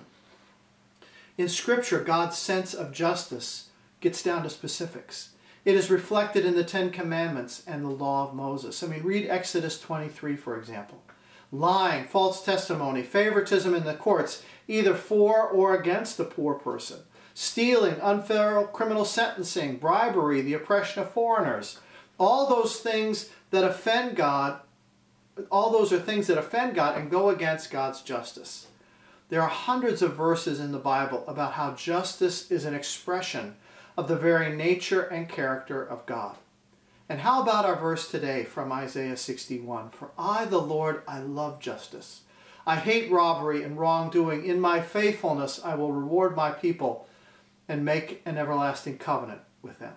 in 1.38 1.49
Scripture, 1.49 2.02
God's 2.02 2.37
sense 2.37 2.75
of 2.75 2.90
justice 2.90 3.68
gets 4.00 4.25
down 4.25 4.42
to 4.42 4.50
specifics. 4.50 5.33
It 5.64 5.76
is 5.76 5.90
reflected 5.90 6.44
in 6.44 6.56
the 6.56 6.64
Ten 6.64 6.90
Commandments 6.90 7.62
and 7.66 7.85
the 7.85 7.88
law 7.88 8.28
of 8.28 8.35
Moses. 8.35 8.83
I 8.83 8.87
mean, 8.87 9.02
read 9.02 9.30
Exodus 9.30 9.80
23, 9.80 10.37
for 10.37 10.59
example. 10.59 11.02
Lying, 11.50 12.04
false 12.04 12.44
testimony, 12.44 13.02
favoritism 13.02 13.75
in 13.75 13.85
the 13.85 13.94
courts, 13.94 14.42
either 14.68 14.94
for 14.94 15.49
or 15.49 15.75
against 15.75 16.18
the 16.18 16.25
poor 16.25 16.54
person, 16.54 17.00
stealing, 17.33 17.99
unfair 18.00 18.62
criminal 18.66 19.06
sentencing, 19.06 19.76
bribery, 19.76 20.42
the 20.42 20.54
oppression 20.54 21.02
of 21.02 21.12
foreigners. 21.12 21.78
All 22.18 22.47
those 22.47 22.80
things 22.80 23.30
that 23.50 23.64
offend 23.64 24.16
God, 24.16 24.61
all 25.50 25.71
those 25.71 25.92
are 25.92 25.99
things 25.99 26.26
that 26.26 26.38
offend 26.38 26.75
God 26.75 26.99
and 26.99 27.11
go 27.11 27.30
against 27.30 27.71
God's 27.71 28.02
justice. 28.02 28.66
There 29.30 29.40
are 29.40 29.49
hundreds 29.49 30.02
of 30.02 30.14
verses 30.14 30.61
in 30.61 30.73
the 30.73 30.78
Bible 30.78 31.25
about 31.26 31.54
how 31.54 31.73
justice 31.73 32.50
is 32.50 32.66
an 32.66 32.75
expression 32.75 33.56
of 33.96 34.08
the 34.08 34.16
very 34.16 34.54
nature 34.54 35.02
and 35.02 35.28
character 35.28 35.82
of 35.82 36.06
God. 36.06 36.36
And 37.08 37.20
how 37.20 37.42
about 37.42 37.64
our 37.64 37.76
verse 37.76 38.10
today 38.10 38.44
from 38.44 38.72
Isaiah 38.72 39.16
61? 39.16 39.90
For 39.90 40.10
I, 40.18 40.46
the 40.46 40.60
Lord, 40.60 41.02
I 41.06 41.20
love 41.20 41.60
justice. 41.60 42.22
I 42.66 42.76
hate 42.76 43.10
robbery 43.10 43.62
and 43.62 43.78
wrongdoing. 43.78 44.46
In 44.46 44.58
my 44.60 44.80
faithfulness, 44.80 45.60
I 45.62 45.74
will 45.74 45.92
reward 45.92 46.34
my 46.34 46.50
people 46.50 47.06
and 47.68 47.84
make 47.84 48.22
an 48.24 48.38
everlasting 48.38 48.98
covenant 48.98 49.40
with 49.62 49.78
them. 49.78 49.94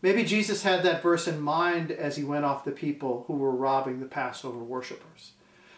Maybe 0.00 0.24
Jesus 0.24 0.64
had 0.64 0.82
that 0.82 1.02
verse 1.02 1.28
in 1.28 1.40
mind 1.40 1.92
as 1.92 2.16
he 2.16 2.24
went 2.24 2.44
off 2.44 2.64
the 2.64 2.72
people 2.72 3.24
who 3.28 3.34
were 3.34 3.54
robbing 3.54 4.00
the 4.00 4.06
Passover 4.06 4.58
worshippers. 4.58 5.32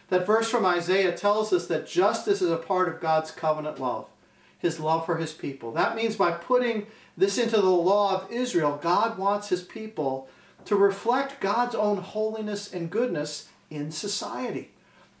That 0.09 0.25
verse 0.25 0.49
from 0.49 0.65
Isaiah 0.65 1.15
tells 1.15 1.53
us 1.53 1.67
that 1.67 1.87
justice 1.87 2.41
is 2.41 2.49
a 2.49 2.57
part 2.57 2.89
of 2.89 3.01
God's 3.01 3.29
covenant 3.29 3.79
love, 3.79 4.07
his 4.57 4.79
love 4.79 5.05
for 5.05 5.17
his 5.17 5.33
people. 5.33 5.71
That 5.71 5.95
means 5.95 6.15
by 6.15 6.31
putting 6.31 6.87
this 7.17 7.37
into 7.37 7.57
the 7.57 7.69
law 7.69 8.15
of 8.15 8.31
Israel, 8.31 8.79
God 8.81 9.17
wants 9.17 9.49
his 9.49 9.63
people 9.63 10.27
to 10.65 10.75
reflect 10.75 11.39
God's 11.39 11.75
own 11.75 11.97
holiness 11.97 12.73
and 12.73 12.89
goodness 12.89 13.49
in 13.69 13.91
society. 13.91 14.71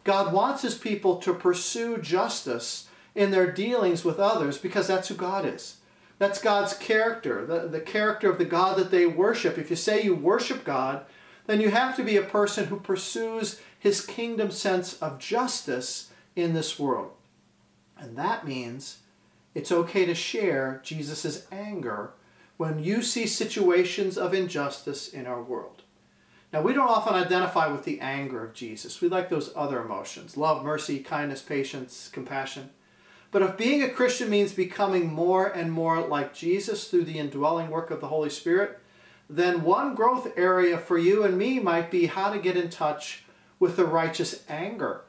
God 0.03 0.33
wants 0.33 0.61
his 0.61 0.75
people 0.75 1.17
to 1.17 1.33
pursue 1.33 1.97
justice 1.97 2.87
in 3.15 3.31
their 3.31 3.51
dealings 3.51 4.03
with 4.03 4.19
others 4.19 4.57
because 4.57 4.87
that's 4.87 5.07
who 5.07 5.15
God 5.15 5.45
is. 5.45 5.77
That's 6.17 6.41
God's 6.41 6.73
character, 6.73 7.45
the, 7.45 7.67
the 7.67 7.81
character 7.81 8.29
of 8.29 8.37
the 8.37 8.45
God 8.45 8.77
that 8.77 8.91
they 8.91 9.05
worship. 9.05 9.57
If 9.57 9.69
you 9.69 9.75
say 9.75 10.03
you 10.03 10.15
worship 10.15 10.63
God, 10.63 11.05
then 11.47 11.61
you 11.61 11.71
have 11.71 11.95
to 11.97 12.03
be 12.03 12.17
a 12.17 12.23
person 12.23 12.67
who 12.67 12.79
pursues 12.79 13.61
his 13.77 14.05
kingdom 14.05 14.51
sense 14.51 14.97
of 15.01 15.19
justice 15.19 16.11
in 16.35 16.53
this 16.53 16.79
world. 16.79 17.11
And 17.97 18.17
that 18.17 18.47
means 18.47 18.99
it's 19.55 19.71
okay 19.71 20.05
to 20.05 20.13
share 20.13 20.81
Jesus' 20.83 21.47
anger 21.51 22.11
when 22.57 22.83
you 22.83 23.01
see 23.01 23.25
situations 23.25 24.17
of 24.17 24.33
injustice 24.33 25.07
in 25.07 25.25
our 25.25 25.41
world. 25.41 25.81
Now, 26.53 26.61
we 26.61 26.73
don't 26.73 26.87
often 26.87 27.15
identify 27.15 27.67
with 27.67 27.83
the 27.83 27.99
anger 27.99 28.43
of 28.43 28.53
Jesus. 28.53 29.01
We 29.01 29.09
like 29.09 29.29
those 29.29 29.51
other 29.55 29.81
emotions 29.81 30.37
love, 30.37 30.63
mercy, 30.63 30.99
kindness, 30.99 31.41
patience, 31.41 32.09
compassion. 32.13 32.69
But 33.31 33.41
if 33.41 33.57
being 33.57 33.83
a 33.83 33.89
Christian 33.89 34.29
means 34.29 34.53
becoming 34.53 35.11
more 35.11 35.47
and 35.47 35.71
more 35.71 35.99
like 36.07 36.33
Jesus 36.33 36.87
through 36.87 37.05
the 37.05 37.19
indwelling 37.19 37.69
work 37.69 37.91
of 37.91 37.99
the 37.99 38.07
Holy 38.07 38.29
Spirit, 38.29 38.79
then 39.29 39.63
one 39.63 39.95
growth 39.95 40.37
area 40.37 40.77
for 40.77 40.97
you 40.97 41.23
and 41.23 41.37
me 41.37 41.59
might 41.59 41.91
be 41.91 42.05
how 42.05 42.31
to 42.31 42.39
get 42.39 42.55
in 42.55 42.69
touch 42.69 43.23
with 43.59 43.75
the 43.75 43.85
righteous 43.85 44.43
anger 44.47 45.01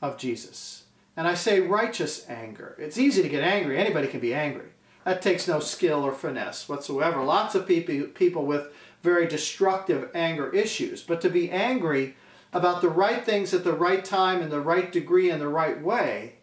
of 0.00 0.18
Jesus. 0.18 0.81
And 1.16 1.28
I 1.28 1.34
say 1.34 1.60
righteous 1.60 2.28
anger. 2.28 2.76
It's 2.78 2.98
easy 2.98 3.22
to 3.22 3.28
get 3.28 3.42
angry. 3.42 3.78
Anybody 3.78 4.08
can 4.08 4.20
be 4.20 4.34
angry. 4.34 4.68
That 5.04 5.20
takes 5.20 5.48
no 5.48 5.60
skill 5.60 6.04
or 6.04 6.12
finesse 6.12 6.68
whatsoever. 6.68 7.22
Lots 7.22 7.54
of 7.54 7.66
people, 7.66 8.06
people 8.14 8.46
with 8.46 8.68
very 9.02 9.26
destructive 9.26 10.10
anger 10.14 10.50
issues. 10.50 11.02
But 11.02 11.20
to 11.22 11.28
be 11.28 11.50
angry 11.50 12.16
about 12.52 12.80
the 12.80 12.88
right 12.88 13.24
things 13.24 13.52
at 13.52 13.64
the 13.64 13.72
right 13.72 14.04
time, 14.04 14.42
in 14.42 14.50
the 14.50 14.60
right 14.60 14.92
degree, 14.92 15.30
in 15.30 15.38
the 15.38 15.48
right 15.48 15.80
way, 15.82 16.34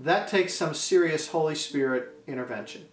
that 0.00 0.28
takes 0.28 0.54
some 0.54 0.74
serious 0.74 1.28
Holy 1.28 1.54
Spirit 1.54 2.10
intervention. 2.26 2.86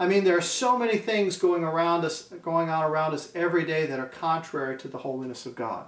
I 0.00 0.06
mean, 0.06 0.24
there 0.24 0.36
are 0.36 0.42
so 0.42 0.76
many 0.76 0.98
things 0.98 1.36
going 1.36 1.62
around 1.62 2.04
us, 2.04 2.24
going 2.42 2.68
on 2.68 2.82
around 2.82 3.14
us 3.14 3.30
every 3.34 3.64
day 3.64 3.86
that 3.86 4.00
are 4.00 4.06
contrary 4.06 4.76
to 4.78 4.88
the 4.88 4.98
holiness 4.98 5.46
of 5.46 5.54
God. 5.54 5.86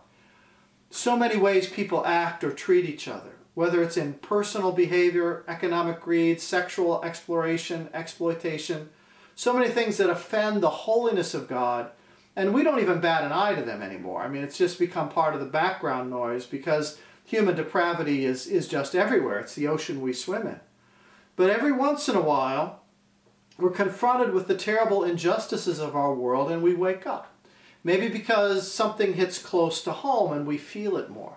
So 0.91 1.17
many 1.17 1.37
ways 1.37 1.69
people 1.69 2.07
act 2.07 2.45
or 2.45 2.53
treat 2.53 2.85
each 2.85 3.09
other. 3.09 3.33
Whether 3.55 3.83
it's 3.83 3.97
in 3.97 4.15
personal 4.15 4.73
behavior, 4.73 5.45
economic 5.47 6.01
greed, 6.01 6.41
sexual 6.41 7.03
exploration, 7.05 7.89
exploitation, 7.95 8.89
so 9.37 9.53
many 9.53 9.69
things 9.69 9.97
that 9.97 10.11
offend 10.11 10.61
the 10.61 10.71
holiness 10.71 11.35
of 11.35 11.49
God, 11.49 11.91
and 12.37 12.53
we 12.53 12.65
don't 12.65 12.81
even 12.81 13.01
bat 13.01 13.25
an 13.25 13.33
eye 13.33 13.55
to 13.55 13.63
them 13.63 13.83
anymore. 13.83 14.23
I 14.23 14.29
mean, 14.29 14.43
it's 14.43 14.59
just 14.59 14.79
become 14.79 15.09
part 15.09 15.35
of 15.35 15.41
the 15.41 15.47
background 15.47 16.11
noise 16.11 16.47
because 16.47 16.99
human 17.25 17.57
depravity 17.57 18.25
is, 18.25 18.47
is 18.47 18.69
just 18.69 18.95
everywhere. 18.95 19.39
It's 19.39 19.55
the 19.55 19.69
ocean 19.69 20.01
we 20.01 20.13
swim 20.13 20.47
in. 20.47 20.61
But 21.37 21.51
every 21.51 21.73
once 21.73 22.09
in 22.09 22.17
a 22.17 22.21
while, 22.21 22.83
we're 23.59 23.71
confronted 23.71 24.35
with 24.35 24.49
the 24.49 24.57
terrible 24.57 25.05
injustices 25.05 25.79
of 25.79 25.95
our 25.95 26.15
world 26.15 26.51
and 26.51 26.63
we 26.63 26.75
wake 26.75 27.07
up. 27.07 27.33
Maybe 27.83 28.09
because 28.09 28.71
something 28.71 29.15
hits 29.15 29.39
close 29.39 29.83
to 29.83 29.93
home 29.93 30.33
and 30.33 30.47
we 30.47 30.59
feel 30.59 30.97
it 30.97 31.11
more. 31.11 31.37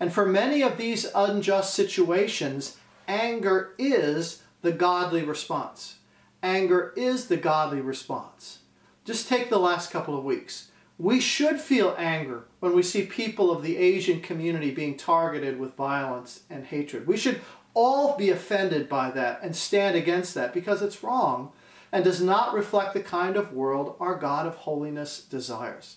And 0.00 0.12
for 0.12 0.24
many 0.24 0.62
of 0.62 0.78
these 0.78 1.06
unjust 1.14 1.74
situations, 1.74 2.78
anger 3.06 3.74
is 3.78 4.42
the 4.62 4.72
godly 4.72 5.22
response. 5.22 5.96
Anger 6.42 6.94
is 6.96 7.26
the 7.28 7.36
godly 7.36 7.82
response. 7.82 8.60
Just 9.04 9.28
take 9.28 9.50
the 9.50 9.58
last 9.58 9.90
couple 9.90 10.16
of 10.16 10.24
weeks. 10.24 10.70
We 10.98 11.20
should 11.20 11.60
feel 11.60 11.94
anger 11.98 12.44
when 12.60 12.74
we 12.74 12.82
see 12.82 13.06
people 13.06 13.50
of 13.50 13.62
the 13.62 13.76
Asian 13.76 14.20
community 14.20 14.70
being 14.70 14.96
targeted 14.96 15.58
with 15.58 15.76
violence 15.76 16.42
and 16.50 16.64
hatred. 16.64 17.06
We 17.06 17.16
should 17.16 17.40
all 17.74 18.16
be 18.16 18.30
offended 18.30 18.88
by 18.88 19.10
that 19.12 19.40
and 19.42 19.54
stand 19.54 19.96
against 19.96 20.34
that 20.34 20.52
because 20.52 20.82
it's 20.82 21.02
wrong 21.02 21.52
and 21.92 22.04
does 22.04 22.20
not 22.20 22.54
reflect 22.54 22.94
the 22.94 23.00
kind 23.00 23.36
of 23.36 23.52
world 23.52 23.96
our 24.00 24.16
God 24.16 24.46
of 24.46 24.56
holiness 24.56 25.22
desires. 25.22 25.96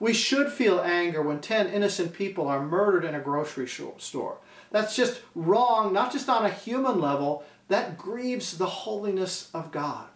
We 0.00 0.12
should 0.12 0.52
feel 0.52 0.80
anger 0.80 1.22
when 1.22 1.40
10 1.40 1.68
innocent 1.68 2.12
people 2.12 2.48
are 2.48 2.64
murdered 2.64 3.04
in 3.04 3.14
a 3.14 3.20
grocery 3.20 3.68
store. 3.68 4.38
That's 4.70 4.96
just 4.96 5.20
wrong, 5.34 5.92
not 5.92 6.12
just 6.12 6.28
on 6.28 6.44
a 6.44 6.50
human 6.50 7.00
level, 7.00 7.44
that 7.68 7.96
grieves 7.96 8.58
the 8.58 8.66
holiness 8.66 9.48
of 9.54 9.70
God. 9.70 10.06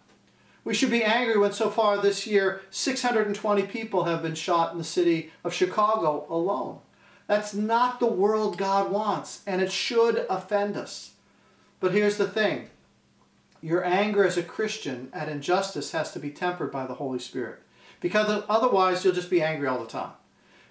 We 0.63 0.73
should 0.73 0.91
be 0.91 1.03
angry 1.03 1.37
when 1.37 1.53
so 1.53 1.69
far 1.69 1.97
this 1.97 2.27
year 2.27 2.61
620 2.69 3.63
people 3.63 4.03
have 4.03 4.21
been 4.21 4.35
shot 4.35 4.71
in 4.71 4.77
the 4.77 4.83
city 4.83 5.31
of 5.43 5.53
Chicago 5.53 6.27
alone. 6.29 6.79
That's 7.27 7.53
not 7.53 7.99
the 7.99 8.07
world 8.07 8.57
God 8.57 8.91
wants, 8.91 9.41
and 9.47 9.61
it 9.61 9.71
should 9.71 10.25
offend 10.29 10.75
us. 10.75 11.11
But 11.79 11.93
here's 11.93 12.17
the 12.17 12.27
thing 12.27 12.69
your 13.61 13.83
anger 13.83 14.25
as 14.25 14.37
a 14.37 14.43
Christian 14.43 15.09
at 15.13 15.29
injustice 15.29 15.91
has 15.91 16.11
to 16.13 16.19
be 16.19 16.31
tempered 16.31 16.71
by 16.71 16.85
the 16.85 16.95
Holy 16.95 17.19
Spirit. 17.19 17.59
Because 17.99 18.43
otherwise, 18.47 19.03
you'll 19.03 19.13
just 19.13 19.29
be 19.29 19.41
angry 19.41 19.67
all 19.67 19.79
the 19.79 19.89
time. 19.89 20.11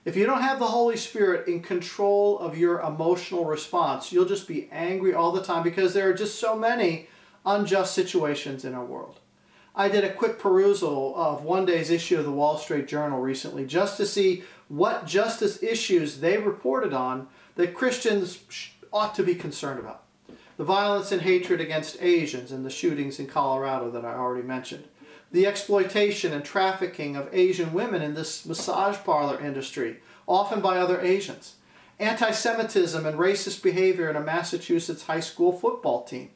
If 0.05 0.17
you 0.17 0.25
don't 0.25 0.43
have 0.43 0.59
the 0.59 0.67
Holy 0.69 0.97
Spirit 0.97 1.49
in 1.49 1.61
control 1.61 2.39
of 2.39 2.57
your 2.57 2.81
emotional 2.81 3.45
response, 3.45 4.11
you'll 4.13 4.25
just 4.25 4.49
be 4.49 4.69
angry 4.73 5.13
all 5.13 5.33
the 5.33 5.43
time 5.43 5.63
because 5.63 5.93
there 5.93 6.09
are 6.09 6.15
just 6.15 6.39
so 6.39 6.57
many 6.57 7.09
unjust 7.45 7.95
situations 7.95 8.65
in 8.65 8.75
our 8.75 8.85
world. 8.85 9.21
I 9.75 9.89
did 9.89 10.05
a 10.05 10.13
quick 10.13 10.39
perusal 10.39 11.15
of 11.17 11.45
one 11.45 11.67
day's 11.67 11.91
issue 11.91 12.19
of 12.19 12.25
the 12.25 12.33
Wall 12.33 12.59
Street 12.59 12.89
Journal 12.89 13.21
recently 13.21 13.67
just 13.67 13.97
to 13.99 14.07
see 14.07 14.45
what 14.69 15.07
justice 15.07 15.63
issues 15.63 16.21
they 16.21 16.39
reported 16.39 16.93
on 16.93 17.29
that 17.57 17.75
Christians 17.75 18.41
ought 18.93 19.15
to 19.15 19.23
be 19.23 19.35
concerned 19.35 19.79
about. 19.79 20.05
The 20.57 20.65
violence 20.65 21.13
and 21.13 21.23
hatred 21.23 21.61
against 21.61 22.03
Asians 22.03 22.51
and 22.51 22.65
the 22.65 22.71
shootings 22.71 23.21
in 23.21 23.27
Colorado 23.27 23.91
that 23.91 24.05
I 24.05 24.15
already 24.15 24.47
mentioned. 24.47 24.85
The 25.31 25.47
exploitation 25.47 26.33
and 26.33 26.45
trafficking 26.45 27.17
of 27.17 27.29
Asian 27.33 27.73
women 27.73 28.03
in 28.03 28.15
this 28.15 28.47
massage 28.47 28.97
parlor 28.99 29.41
industry, 29.41 29.99
often 30.27 30.61
by 30.61 30.79
other 30.79 31.01
Asians. 31.01 31.55
Anti 31.99 32.31
Semitism 32.31 33.05
and 33.05 33.19
racist 33.19 33.63
behavior 33.63 34.09
in 34.09 34.17
a 34.17 34.21
Massachusetts 34.21 35.05
high 35.05 35.21
school 35.21 35.53
football 35.53 36.05
team 36.05 36.31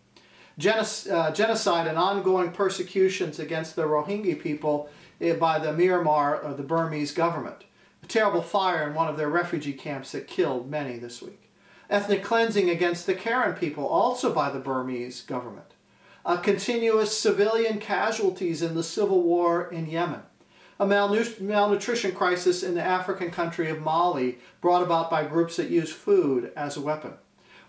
uh, 0.58 1.30
genocide 1.32 1.86
and 1.86 1.98
ongoing 1.98 2.52
persecutions 2.52 3.38
against 3.38 3.76
the 3.76 3.82
Rohingya 3.82 4.40
people 4.40 4.88
eh, 5.20 5.34
by 5.34 5.58
the 5.58 5.72
Myanmar 5.72 6.44
or 6.44 6.54
the 6.54 6.62
Burmese 6.62 7.12
government. 7.12 7.64
A 8.02 8.06
terrible 8.06 8.42
fire 8.42 8.88
in 8.88 8.94
one 8.94 9.08
of 9.08 9.16
their 9.16 9.28
refugee 9.28 9.72
camps 9.72 10.12
that 10.12 10.26
killed 10.26 10.70
many 10.70 10.98
this 10.98 11.22
week. 11.22 11.50
Ethnic 11.88 12.22
cleansing 12.22 12.70
against 12.70 13.06
the 13.06 13.14
Karen 13.14 13.54
people, 13.54 13.86
also 13.86 14.32
by 14.32 14.50
the 14.50 14.58
Burmese 14.58 15.20
government. 15.22 15.71
A 16.24 16.38
continuous 16.38 17.18
civilian 17.18 17.78
casualties 17.78 18.62
in 18.62 18.74
the 18.74 18.84
civil 18.84 19.22
war 19.22 19.68
in 19.70 19.88
Yemen. 19.88 20.22
A 20.78 20.86
malnutrition 20.86 22.12
crisis 22.12 22.62
in 22.62 22.74
the 22.74 22.82
African 22.82 23.30
country 23.30 23.70
of 23.70 23.82
Mali, 23.82 24.38
brought 24.60 24.82
about 24.82 25.10
by 25.10 25.24
groups 25.24 25.56
that 25.56 25.70
use 25.70 25.92
food 25.92 26.52
as 26.56 26.76
a 26.76 26.80
weapon 26.80 27.14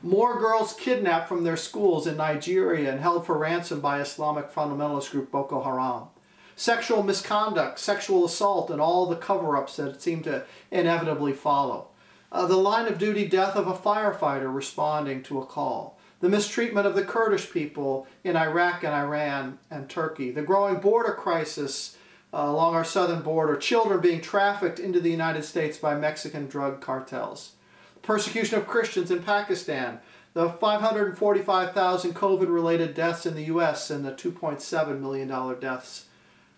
more 0.04 0.38
girls 0.38 0.74
kidnapped 0.74 1.30
from 1.30 1.46
their 1.46 1.56
schools 1.56 2.06
in 2.06 2.18
Nigeria 2.18 2.92
and 2.92 3.00
held 3.00 3.26
for 3.26 3.38
ransom 3.38 3.80
by 3.80 4.02
Islamic 4.02 4.52
fundamentalist 4.52 5.12
group 5.12 5.32
Boko 5.32 5.64
Haram. 5.64 6.10
Sexual 6.58 7.04
misconduct, 7.04 7.80
sexual 7.80 8.26
assault, 8.26 8.70
and 8.70 8.82
all 8.82 9.06
the 9.06 9.16
cover 9.16 9.56
ups 9.56 9.78
that 9.78 10.02
seem 10.02 10.22
to 10.24 10.44
inevitably 10.70 11.32
follow. 11.32 11.88
Uh, 12.32 12.46
the 12.46 12.58
line 12.58 12.86
of 12.86 13.00
duty 13.00 13.28
death 13.28 13.56
of 13.56 13.68
a 13.68 13.74
firefighter 13.74 14.54
responding 14.54 15.24
to 15.24 15.40
a 15.40 15.46
call. 15.46 15.93
The 16.24 16.30
mistreatment 16.30 16.88
of 16.88 16.96
the 16.96 17.04
Kurdish 17.04 17.52
people 17.52 18.08
in 18.24 18.38
Iraq 18.38 18.86
and 18.86 18.94
Iran 18.94 19.60
and 19.70 19.90
Turkey. 19.90 20.32
The 20.32 20.42
growing 20.42 20.80
border 20.80 21.12
crisis 21.12 21.98
uh, 22.34 22.46
along 22.46 22.76
our 22.76 22.86
southern 22.86 23.24
border. 23.24 23.58
Children 23.58 24.00
being 24.00 24.22
trafficked 24.22 24.80
into 24.80 25.02
the 25.02 25.12
United 25.12 25.44
States 25.44 25.78
by 25.78 25.96
Mexican 25.96 26.48
drug 26.48 26.80
cartels 26.80 27.56
persecution 28.04 28.58
of 28.58 28.68
Christians 28.68 29.12
in 29.12 29.22
Pakistan, 29.22 30.00
the 30.34 30.48
545,000 30.50 32.14
COVID-related 32.14 32.94
deaths 32.94 33.26
in 33.26 33.36
the 33.36 33.44
U.S. 33.44 33.90
and 33.90 34.06
the 34.06 34.14
2.7 34.14 35.02
million 35.02 35.28
dollar 35.28 35.56
deaths, 35.56 36.06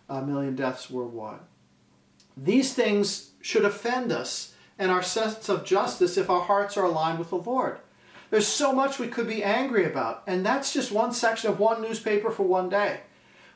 uh, 0.08 0.22
million 0.22 0.56
deaths 0.56 0.92
worldwide. 0.92 1.40
These 2.38 2.76
things 2.76 3.32
should 3.42 3.66
offend 3.66 4.12
us 4.12 4.54
and 4.78 4.92
our 4.92 5.02
sense 5.02 5.50
of 5.50 5.66
justice 5.66 6.18
if 6.18 6.30
our 6.30 6.42
hearts 6.42 6.78
are 6.78 6.86
aligned 6.86 7.18
with 7.18 7.32
the 7.32 7.38
Lord. 7.38 7.80
There's 8.30 8.48
so 8.48 8.74
much 8.74 9.00
we 9.00 9.08
could 9.08 9.28
be 9.28 9.44
angry 9.44 9.86
about, 9.86 10.24
and 10.28 10.46
that's 10.46 10.74
just 10.74 10.92
one 10.92 11.14
section 11.14 11.50
of 11.50 11.60
one 11.60 11.82
newspaper 11.82 12.32
for 12.32 12.44
one 12.44 12.70
day. 12.70 13.02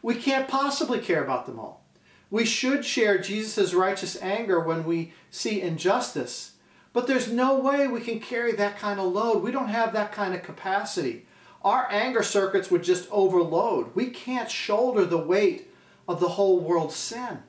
We 0.01 0.15
can't 0.15 0.47
possibly 0.47 0.99
care 0.99 1.23
about 1.23 1.45
them 1.45 1.59
all. 1.59 1.83
We 2.31 2.45
should 2.45 2.85
share 2.85 3.17
Jesus' 3.17 3.73
righteous 3.73 4.21
anger 4.21 4.59
when 4.59 4.85
we 4.85 5.13
see 5.31 5.61
injustice 5.61 6.53
but 6.93 7.07
there's 7.07 7.31
no 7.31 7.59
way 7.59 7.87
we 7.87 8.01
can 8.01 8.19
carry 8.19 8.53
that 8.53 8.77
kind 8.77 8.99
of 8.99 9.13
load. 9.13 9.43
We 9.43 9.51
don't 9.51 9.69
have 9.69 9.93
that 9.93 10.11
kind 10.11 10.33
of 10.33 10.43
capacity. 10.43 11.25
Our 11.63 11.87
anger 11.91 12.23
circuits 12.23 12.71
would 12.71 12.83
just 12.83 13.07
overload. 13.11 13.95
We 13.95 14.07
can't 14.07 14.49
shoulder 14.49 15.05
the 15.05 15.17
weight 15.17 15.71
of 16.07 16.19
the 16.19 16.29
whole 16.29 16.59
world's 16.59 16.95
sin. 16.95 17.39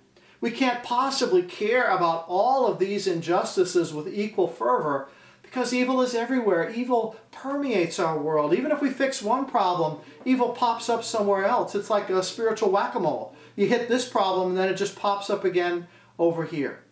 We 0.40 0.50
can't 0.50 0.82
possibly 0.82 1.42
care 1.42 1.88
about 1.88 2.24
all 2.28 2.66
of 2.66 2.78
these 2.78 3.06
injustices 3.06 3.92
with 3.92 4.12
equal 4.12 4.48
fervor 4.48 5.08
because 5.50 5.74
evil 5.74 6.00
is 6.00 6.14
everywhere. 6.14 6.70
Evil 6.70 7.16
permeates 7.32 7.98
our 7.98 8.16
world. 8.16 8.54
Even 8.54 8.70
if 8.70 8.80
we 8.80 8.88
fix 8.88 9.20
one 9.20 9.46
problem, 9.46 9.98
evil 10.24 10.50
pops 10.50 10.88
up 10.88 11.02
somewhere 11.02 11.44
else. 11.44 11.74
It's 11.74 11.90
like 11.90 12.08
a 12.08 12.22
spiritual 12.22 12.70
whack 12.70 12.94
a 12.94 13.00
mole. 13.00 13.34
You 13.56 13.66
hit 13.66 13.88
this 13.88 14.08
problem 14.08 14.50
and 14.50 14.58
then 14.58 14.68
it 14.68 14.76
just 14.76 14.94
pops 14.94 15.28
up 15.28 15.44
again 15.44 15.88
over 16.20 16.44
here. 16.44 16.84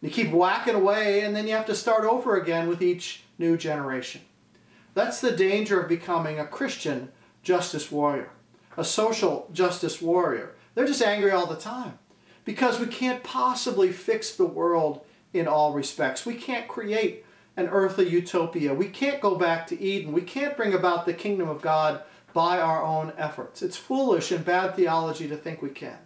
You 0.00 0.10
keep 0.10 0.30
whacking 0.30 0.74
away, 0.74 1.22
and 1.22 1.34
then 1.34 1.46
you 1.46 1.54
have 1.54 1.64
to 1.64 1.74
start 1.74 2.04
over 2.04 2.36
again 2.36 2.68
with 2.68 2.82
each 2.82 3.22
new 3.38 3.56
generation. 3.56 4.20
That's 4.92 5.20
the 5.20 5.32
danger 5.32 5.80
of 5.80 5.88
becoming 5.88 6.38
a 6.38 6.46
Christian 6.46 7.10
justice 7.42 7.90
warrior, 7.90 8.30
a 8.76 8.84
social 8.84 9.48
justice 9.50 10.02
warrior. 10.02 10.52
They're 10.74 10.86
just 10.86 11.02
angry 11.02 11.30
all 11.30 11.46
the 11.46 11.56
time 11.56 11.98
because 12.44 12.78
we 12.78 12.86
can't 12.86 13.24
possibly 13.24 13.92
fix 13.92 14.36
the 14.36 14.44
world 14.44 15.00
in 15.32 15.48
all 15.48 15.72
respects. 15.72 16.26
We 16.26 16.34
can't 16.34 16.68
create 16.68 17.24
an 17.56 17.68
earthly 17.68 18.08
utopia. 18.08 18.74
We 18.74 18.88
can't 18.88 19.20
go 19.20 19.36
back 19.36 19.66
to 19.68 19.80
Eden. 19.80 20.12
We 20.12 20.22
can't 20.22 20.56
bring 20.56 20.74
about 20.74 21.06
the 21.06 21.14
kingdom 21.14 21.48
of 21.48 21.62
God 21.62 22.02
by 22.32 22.60
our 22.60 22.82
own 22.82 23.12
efforts. 23.16 23.62
It's 23.62 23.76
foolish 23.76 24.32
and 24.32 24.44
bad 24.44 24.74
theology 24.74 25.28
to 25.28 25.36
think 25.36 25.62
we 25.62 25.70
can. 25.70 25.98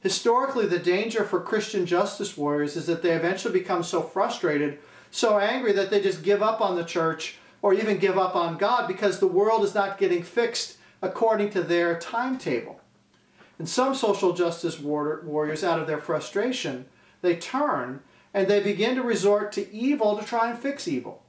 Historically, 0.00 0.66
the 0.66 0.80
danger 0.80 1.24
for 1.24 1.40
Christian 1.40 1.86
justice 1.86 2.36
warriors 2.36 2.76
is 2.76 2.86
that 2.86 3.02
they 3.02 3.12
eventually 3.12 3.56
become 3.56 3.84
so 3.84 4.02
frustrated, 4.02 4.80
so 5.12 5.38
angry 5.38 5.72
that 5.72 5.90
they 5.90 6.02
just 6.02 6.24
give 6.24 6.42
up 6.42 6.60
on 6.60 6.74
the 6.74 6.84
church 6.84 7.36
or 7.62 7.72
even 7.72 7.98
give 7.98 8.18
up 8.18 8.34
on 8.34 8.58
God 8.58 8.88
because 8.88 9.20
the 9.20 9.28
world 9.28 9.62
is 9.62 9.76
not 9.76 9.98
getting 9.98 10.24
fixed 10.24 10.78
according 11.00 11.50
to 11.50 11.62
their 11.62 11.96
timetable. 11.98 12.80
And 13.58 13.68
some 13.68 13.94
social 13.94 14.32
justice 14.32 14.80
warriors, 14.80 15.62
out 15.62 15.78
of 15.78 15.86
their 15.86 15.98
frustration, 15.98 16.86
they 17.20 17.36
turn 17.36 18.00
and 18.34 18.48
they 18.48 18.60
begin 18.60 18.96
to 18.96 19.02
resort 19.02 19.52
to 19.52 19.72
evil 19.72 20.16
to 20.16 20.24
try 20.24 20.50
and 20.50 20.58
fix 20.58 20.88
evil. 20.88 21.22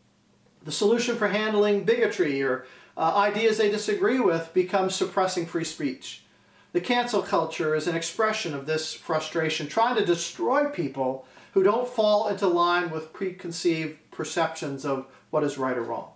The 0.63 0.71
solution 0.71 1.15
for 1.15 1.27
handling 1.27 1.83
bigotry 1.83 2.41
or 2.41 2.65
uh, 2.95 3.13
ideas 3.15 3.57
they 3.57 3.69
disagree 3.69 4.19
with 4.19 4.53
becomes 4.53 4.95
suppressing 4.95 5.45
free 5.45 5.63
speech. 5.65 6.23
The 6.71 6.81
cancel 6.81 7.21
culture 7.21 7.75
is 7.75 7.87
an 7.87 7.95
expression 7.95 8.53
of 8.53 8.65
this 8.65 8.93
frustration, 8.93 9.67
trying 9.67 9.95
to 9.95 10.05
destroy 10.05 10.65
people 10.65 11.25
who 11.53 11.61
don't 11.61 11.87
fall 11.87 12.27
into 12.27 12.47
line 12.47 12.89
with 12.89 13.13
preconceived 13.13 13.97
perceptions 14.09 14.85
of 14.85 15.05
what 15.29 15.43
is 15.43 15.57
right 15.57 15.77
or 15.77 15.83
wrong. 15.83 16.09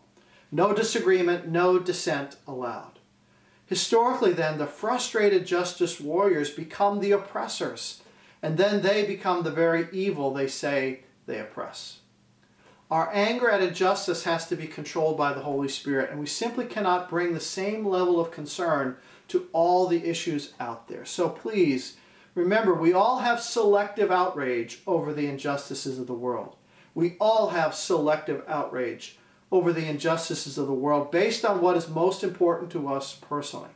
No 0.52 0.74
disagreement, 0.74 1.48
no 1.48 1.78
dissent 1.78 2.38
allowed. 2.48 3.00
Historically, 3.68 4.32
then, 4.32 4.58
the 4.58 4.66
frustrated 4.66 5.46
justice 5.46 6.00
warriors 6.00 6.50
become 6.50 7.00
the 7.02 7.12
oppressors, 7.12 8.02
and 8.48 8.58
then 8.58 8.82
they 8.82 9.04
become 9.04 9.44
the 9.44 9.52
very 9.52 9.90
evil 9.92 10.34
they 10.34 10.48
say 10.48 11.02
they 11.26 11.38
oppress. 11.38 12.00
Our 12.90 13.10
anger 13.14 13.50
at 13.50 13.62
injustice 13.62 14.24
has 14.24 14.48
to 14.48 14.56
be 14.56 14.68
controlled 14.68 15.18
by 15.18 15.34
the 15.34 15.42
Holy 15.42 15.68
Spirit, 15.68 16.12
and 16.12 16.18
we 16.18 16.28
simply 16.28 16.64
cannot 16.64 17.10
bring 17.10 17.34
the 17.34 17.42
same 17.42 17.86
level 17.86 18.22
of 18.22 18.32
concern 18.32 18.96
to 19.28 19.50
all 19.52 19.86
the 19.86 20.10
issues 20.10 20.54
out 20.62 20.88
there. 20.88 21.04
So 21.04 21.28
please, 21.28 21.98
remember, 22.36 22.74
we 22.74 22.94
all 22.94 23.20
have 23.20 23.42
selective 23.42 24.12
outrage 24.12 24.82
over 24.88 25.12
the 25.12 25.28
injustices 25.28 26.00
of 26.00 26.08
the 26.08 26.14
world. 26.14 26.56
We 26.96 27.18
all 27.20 27.50
have 27.50 27.76
selective 27.76 28.46
outrage 28.48 29.18
over 29.52 29.74
the 29.74 29.90
injustices 29.90 30.58
of 30.58 30.68
the 30.68 30.74
world 30.74 31.12
based 31.12 31.44
on 31.44 31.60
what 31.60 31.76
is 31.76 31.90
most 31.90 32.24
important 32.24 32.72
to 32.72 32.88
us 32.88 33.14
personally. 33.14 33.72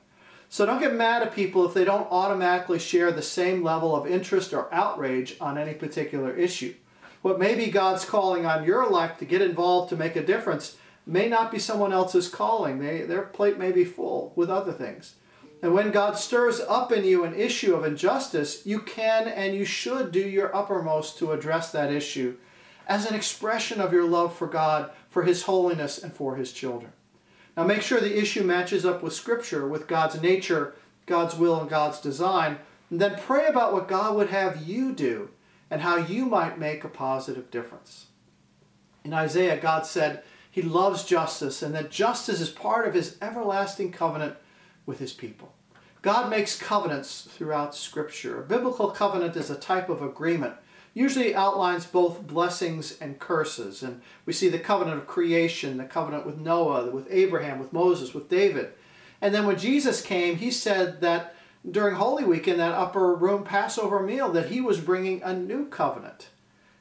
So 0.51 0.65
don't 0.65 0.81
get 0.81 0.93
mad 0.93 1.21
at 1.21 1.33
people 1.33 1.65
if 1.65 1.73
they 1.73 1.85
don't 1.85 2.11
automatically 2.11 2.77
share 2.77 3.09
the 3.09 3.21
same 3.21 3.63
level 3.63 3.95
of 3.95 4.05
interest 4.05 4.51
or 4.51 4.67
outrage 4.73 5.37
on 5.39 5.57
any 5.57 5.73
particular 5.73 6.35
issue. 6.35 6.73
What 7.21 7.39
may 7.39 7.55
be 7.55 7.71
God's 7.71 8.03
calling 8.03 8.45
on 8.45 8.65
your 8.65 8.89
life 8.89 9.17
to 9.19 9.25
get 9.25 9.41
involved 9.41 9.87
to 9.89 9.95
make 9.95 10.17
a 10.17 10.25
difference 10.25 10.75
may 11.05 11.29
not 11.29 11.53
be 11.53 11.57
someone 11.57 11.93
else's 11.93 12.27
calling. 12.27 12.79
They, 12.79 13.03
their 13.03 13.21
plate 13.21 13.57
may 13.57 13.71
be 13.71 13.85
full 13.85 14.33
with 14.35 14.49
other 14.49 14.73
things. 14.73 15.15
And 15.61 15.73
when 15.73 15.89
God 15.89 16.17
stirs 16.17 16.59
up 16.59 16.91
in 16.91 17.05
you 17.05 17.23
an 17.23 17.33
issue 17.33 17.73
of 17.73 17.85
injustice, 17.85 18.65
you 18.65 18.79
can 18.79 19.29
and 19.29 19.55
you 19.55 19.63
should 19.63 20.11
do 20.11 20.19
your 20.19 20.53
uppermost 20.53 21.17
to 21.19 21.31
address 21.31 21.71
that 21.71 21.93
issue 21.93 22.35
as 22.87 23.09
an 23.09 23.15
expression 23.15 23.79
of 23.79 23.93
your 23.93 24.03
love 24.03 24.35
for 24.35 24.47
God, 24.47 24.91
for 25.09 25.23
His 25.23 25.43
holiness, 25.43 25.97
and 25.97 26.13
for 26.13 26.35
His 26.35 26.51
children. 26.51 26.91
Now 27.55 27.63
make 27.63 27.81
sure 27.81 27.99
the 27.99 28.19
issue 28.19 28.43
matches 28.43 28.85
up 28.85 29.03
with 29.03 29.13
Scripture, 29.13 29.67
with 29.67 29.87
God's 29.87 30.21
nature, 30.21 30.75
God's 31.05 31.35
will, 31.35 31.59
and 31.59 31.69
God's 31.69 31.99
design. 31.99 32.57
And 32.89 32.99
then 32.99 33.19
pray 33.19 33.45
about 33.47 33.73
what 33.73 33.87
God 33.87 34.15
would 34.15 34.29
have 34.29 34.67
you 34.67 34.93
do 34.93 35.29
and 35.69 35.81
how 35.81 35.97
you 35.97 36.25
might 36.25 36.59
make 36.59 36.83
a 36.83 36.89
positive 36.89 37.49
difference. 37.51 38.07
In 39.03 39.13
Isaiah, 39.13 39.59
God 39.59 39.85
said 39.85 40.23
he 40.49 40.61
loves 40.61 41.05
justice 41.05 41.61
and 41.61 41.73
that 41.73 41.91
justice 41.91 42.41
is 42.41 42.49
part 42.49 42.87
of 42.87 42.93
his 42.93 43.17
everlasting 43.21 43.91
covenant 43.91 44.35
with 44.85 44.99
his 44.99 45.13
people. 45.13 45.53
God 46.01 46.29
makes 46.29 46.57
covenants 46.57 47.21
throughout 47.21 47.75
Scripture. 47.75 48.41
A 48.41 48.45
biblical 48.45 48.89
covenant 48.89 49.35
is 49.35 49.49
a 49.49 49.55
type 49.55 49.87
of 49.87 50.01
agreement, 50.01 50.55
usually 50.93 51.33
outlines 51.33 51.85
both 51.85 52.27
blessings 52.27 52.97
and 52.99 53.19
curses. 53.19 53.81
And 53.83 54.01
we 54.25 54.33
see 54.33 54.49
the 54.49 54.59
covenant 54.59 54.97
of 54.97 55.07
creation, 55.07 55.77
the 55.77 55.85
covenant 55.85 56.25
with 56.25 56.39
Noah, 56.39 56.89
with 56.91 57.07
Abraham, 57.09 57.59
with 57.59 57.73
Moses, 57.73 58.13
with 58.13 58.29
David. 58.29 58.73
And 59.21 59.33
then 59.33 59.45
when 59.45 59.57
Jesus 59.57 60.01
came, 60.01 60.37
he 60.37 60.51
said 60.51 61.01
that 61.01 61.35
during 61.69 61.95
Holy 61.95 62.23
Week 62.23 62.47
in 62.47 62.57
that 62.57 62.73
upper 62.73 63.15
room 63.15 63.43
Passover 63.43 64.01
meal 64.01 64.31
that 64.31 64.49
he 64.49 64.59
was 64.59 64.79
bringing 64.79 65.21
a 65.23 65.33
new 65.33 65.67
covenant. 65.67 66.29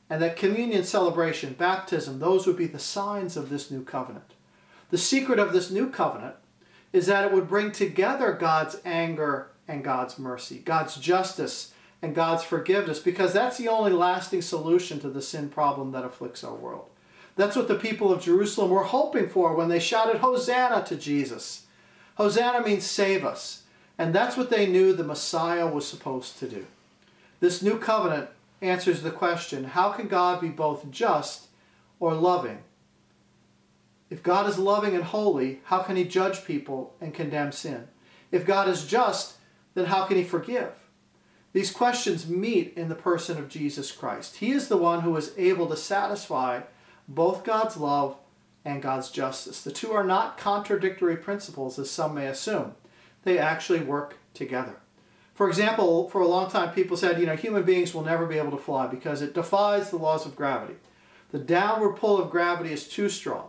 And 0.09 0.20
that 0.23 0.37
communion 0.37 0.83
celebration, 0.83 1.53
baptism, 1.53 2.18
those 2.18 2.46
would 2.46 2.57
be 2.57 2.66
the 2.66 2.81
signs 2.81 3.37
of 3.37 3.49
this 3.49 3.70
new 3.70 3.85
covenant. 3.85 4.35
The 4.90 4.99
secret 4.99 5.38
of 5.38 5.53
this 5.53 5.70
new 5.70 5.88
covenant 5.88 6.35
is 6.92 7.07
that 7.07 7.25
it 7.25 7.33
would 7.33 7.49
bring 7.49 7.70
together 7.70 8.33
God's 8.33 8.81
anger 8.85 9.53
and 9.68 9.85
God's 9.85 10.18
mercy, 10.18 10.59
God's 10.59 10.96
justice 10.96 11.69
and 12.02 12.14
God's 12.14 12.42
forgiveness, 12.42 12.98
because 12.98 13.32
that's 13.32 13.58
the 13.58 13.68
only 13.68 13.92
lasting 13.92 14.42
solution 14.42 15.00
to 15.00 15.10
the 15.10 15.22
sin 15.22 15.48
problem 15.48 15.92
that 15.92 16.04
afflicts 16.04 16.42
our 16.42 16.54
world. 16.54 16.86
That's 17.36 17.56
what 17.56 17.68
the 17.68 17.74
people 17.74 18.12
of 18.12 18.22
Jerusalem 18.22 18.70
were 18.70 18.84
hoping 18.84 19.28
for 19.28 19.54
when 19.54 19.68
they 19.68 19.80
shouted, 19.80 20.20
Hosanna 20.20 20.84
to 20.86 20.96
Jesus. 20.96 21.66
Hosanna 22.16 22.62
means 22.64 22.84
save 22.84 23.24
us. 23.24 23.62
And 23.98 24.14
that's 24.14 24.36
what 24.36 24.50
they 24.50 24.66
knew 24.66 24.92
the 24.92 25.04
Messiah 25.04 25.66
was 25.66 25.86
supposed 25.86 26.38
to 26.38 26.48
do. 26.48 26.66
This 27.40 27.62
new 27.62 27.78
covenant 27.78 28.30
answers 28.62 29.02
the 29.02 29.10
question 29.10 29.64
how 29.64 29.90
can 29.90 30.08
God 30.08 30.40
be 30.40 30.48
both 30.48 30.90
just 30.90 31.48
or 31.98 32.14
loving? 32.14 32.58
If 34.08 34.22
God 34.22 34.48
is 34.48 34.58
loving 34.58 34.94
and 34.94 35.04
holy, 35.04 35.60
how 35.64 35.82
can 35.82 35.96
he 35.96 36.04
judge 36.04 36.44
people 36.44 36.94
and 37.00 37.14
condemn 37.14 37.52
sin? 37.52 37.88
If 38.32 38.46
God 38.46 38.68
is 38.68 38.86
just, 38.86 39.36
then 39.74 39.86
how 39.86 40.04
can 40.04 40.16
he 40.16 40.24
forgive? 40.24 40.72
These 41.52 41.72
questions 41.72 42.28
meet 42.28 42.74
in 42.76 42.88
the 42.88 42.94
person 42.94 43.36
of 43.38 43.48
Jesus 43.48 43.90
Christ. 43.90 44.36
He 44.36 44.52
is 44.52 44.68
the 44.68 44.76
one 44.76 45.00
who 45.00 45.16
is 45.16 45.32
able 45.36 45.66
to 45.68 45.76
satisfy 45.76 46.62
both 47.08 47.44
God's 47.44 47.76
love 47.76 48.16
and 48.64 48.82
God's 48.82 49.10
justice. 49.10 49.62
The 49.62 49.72
two 49.72 49.92
are 49.92 50.04
not 50.04 50.38
contradictory 50.38 51.16
principles, 51.16 51.78
as 51.78 51.90
some 51.90 52.14
may 52.14 52.26
assume 52.26 52.74
they 53.24 53.38
actually 53.38 53.80
work 53.80 54.16
together. 54.32 54.76
For 55.34 55.48
example, 55.48 56.08
for 56.10 56.20
a 56.20 56.28
long 56.28 56.50
time 56.50 56.72
people 56.72 56.96
said, 56.96 57.18
you 57.18 57.26
know, 57.26 57.36
human 57.36 57.62
beings 57.62 57.94
will 57.94 58.04
never 58.04 58.26
be 58.26 58.38
able 58.38 58.50
to 58.52 58.62
fly 58.62 58.86
because 58.86 59.22
it 59.22 59.34
defies 59.34 59.90
the 59.90 59.96
laws 59.96 60.26
of 60.26 60.36
gravity. 60.36 60.74
The 61.30 61.38
downward 61.38 61.96
pull 61.96 62.20
of 62.20 62.30
gravity 62.30 62.72
is 62.72 62.88
too 62.88 63.08
strong. 63.08 63.48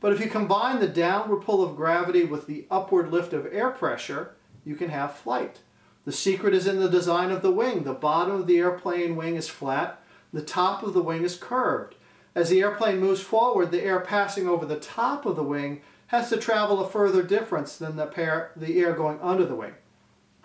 But 0.00 0.12
if 0.12 0.20
you 0.20 0.28
combine 0.28 0.80
the 0.80 0.88
downward 0.88 1.42
pull 1.42 1.62
of 1.62 1.76
gravity 1.76 2.24
with 2.24 2.46
the 2.46 2.66
upward 2.70 3.12
lift 3.12 3.32
of 3.32 3.46
air 3.52 3.70
pressure, 3.70 4.34
you 4.64 4.74
can 4.74 4.88
have 4.90 5.14
flight. 5.14 5.60
The 6.04 6.12
secret 6.12 6.54
is 6.54 6.66
in 6.66 6.80
the 6.80 6.88
design 6.88 7.30
of 7.30 7.42
the 7.42 7.52
wing. 7.52 7.84
The 7.84 7.92
bottom 7.92 8.34
of 8.34 8.46
the 8.46 8.58
airplane 8.58 9.14
wing 9.14 9.36
is 9.36 9.48
flat, 9.48 10.00
the 10.32 10.42
top 10.42 10.82
of 10.82 10.94
the 10.94 11.02
wing 11.02 11.24
is 11.24 11.36
curved. 11.36 11.94
As 12.34 12.48
the 12.48 12.60
airplane 12.60 12.98
moves 12.98 13.20
forward, 13.20 13.70
the 13.70 13.82
air 13.82 14.00
passing 14.00 14.48
over 14.48 14.64
the 14.64 14.80
top 14.80 15.26
of 15.26 15.36
the 15.36 15.42
wing 15.42 15.82
has 16.06 16.30
to 16.30 16.38
travel 16.38 16.80
a 16.80 16.88
further 16.88 17.22
distance 17.22 17.76
than 17.76 17.96
the, 17.96 18.06
pair, 18.06 18.52
the 18.56 18.80
air 18.80 18.94
going 18.94 19.18
under 19.20 19.44
the 19.44 19.54
wing. 19.54 19.74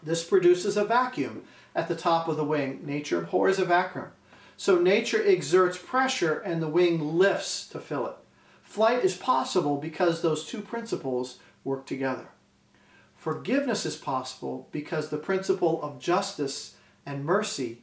This 0.04 0.24
produces 0.24 0.78
a 0.78 0.86
vacuum 0.86 1.44
at 1.74 1.88
the 1.88 1.96
top 1.96 2.28
of 2.28 2.38
the 2.38 2.44
wing. 2.44 2.86
Nature 2.86 3.20
abhors 3.20 3.60
a 3.60 3.66
vacuum. 3.66 4.08
So 4.58 4.80
nature 4.80 5.24
exerts 5.26 5.78
pressure 5.78 6.40
and 6.40 6.62
the 6.62 6.68
wing 6.68 7.18
lifts 7.18 7.68
to 7.70 7.80
fill 7.80 8.08
it. 8.08 8.16
Flight 8.64 9.04
is 9.04 9.16
possible 9.16 9.78
because 9.78 10.22
those 10.22 10.46
two 10.46 10.62
principles 10.62 11.40
work 11.64 11.86
together. 11.86 12.28
Forgiveness 13.28 13.86
is 13.86 13.98
possible 13.98 14.70
because 14.72 15.10
the 15.10 15.18
principle 15.18 15.84
of 15.84 16.00
justice 16.00 16.76
and 17.06 17.26
mercy 17.26 17.80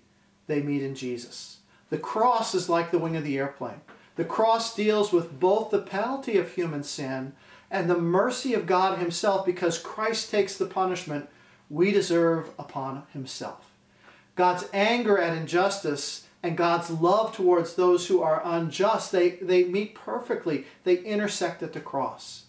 they 0.47 0.63
meet 0.63 0.83
in 0.83 0.95
Jesus. 0.95 1.59
The 1.91 1.99
cross 1.99 2.55
is 2.55 2.71
like 2.71 2.91
the 2.91 2.99
wing 2.99 3.15
of 3.15 3.25
the 3.25 3.37
airplane. 3.37 3.83
The 4.17 4.25
cross 4.25 4.75
deals 4.75 5.13
with 5.13 5.39
both 5.39 5.71
the 5.71 5.83
penalty 5.83 6.39
of 6.39 6.51
human 6.51 6.83
sin 6.83 7.35
and 7.71 7.91
the 7.91 7.99
mercy 7.99 8.55
of 8.55 8.65
God 8.65 8.99
Himself 8.99 9.45
because 9.45 9.79
Christ 9.79 10.31
takes 10.31 10.57
the 10.57 10.65
punishment 10.65 11.29
we 11.69 11.91
deserve 11.91 12.49
upon 12.59 13.03
Himself. 13.13 13.71
God's 14.37 14.65
anger 14.73 15.19
at 15.19 15.37
injustice 15.37 16.27
and 16.43 16.57
God's 16.57 16.89
love 16.89 17.37
towards 17.37 17.75
those 17.75 18.07
who 18.07 18.23
are 18.23 18.41
unjust, 18.43 19.13
they, 19.13 19.33
they 19.43 19.65
meet 19.65 19.95
perfectly. 19.95 20.65
They 20.85 21.01
intersect 21.01 21.63
at 21.63 21.75
the 21.75 21.81
cross. 21.81 22.44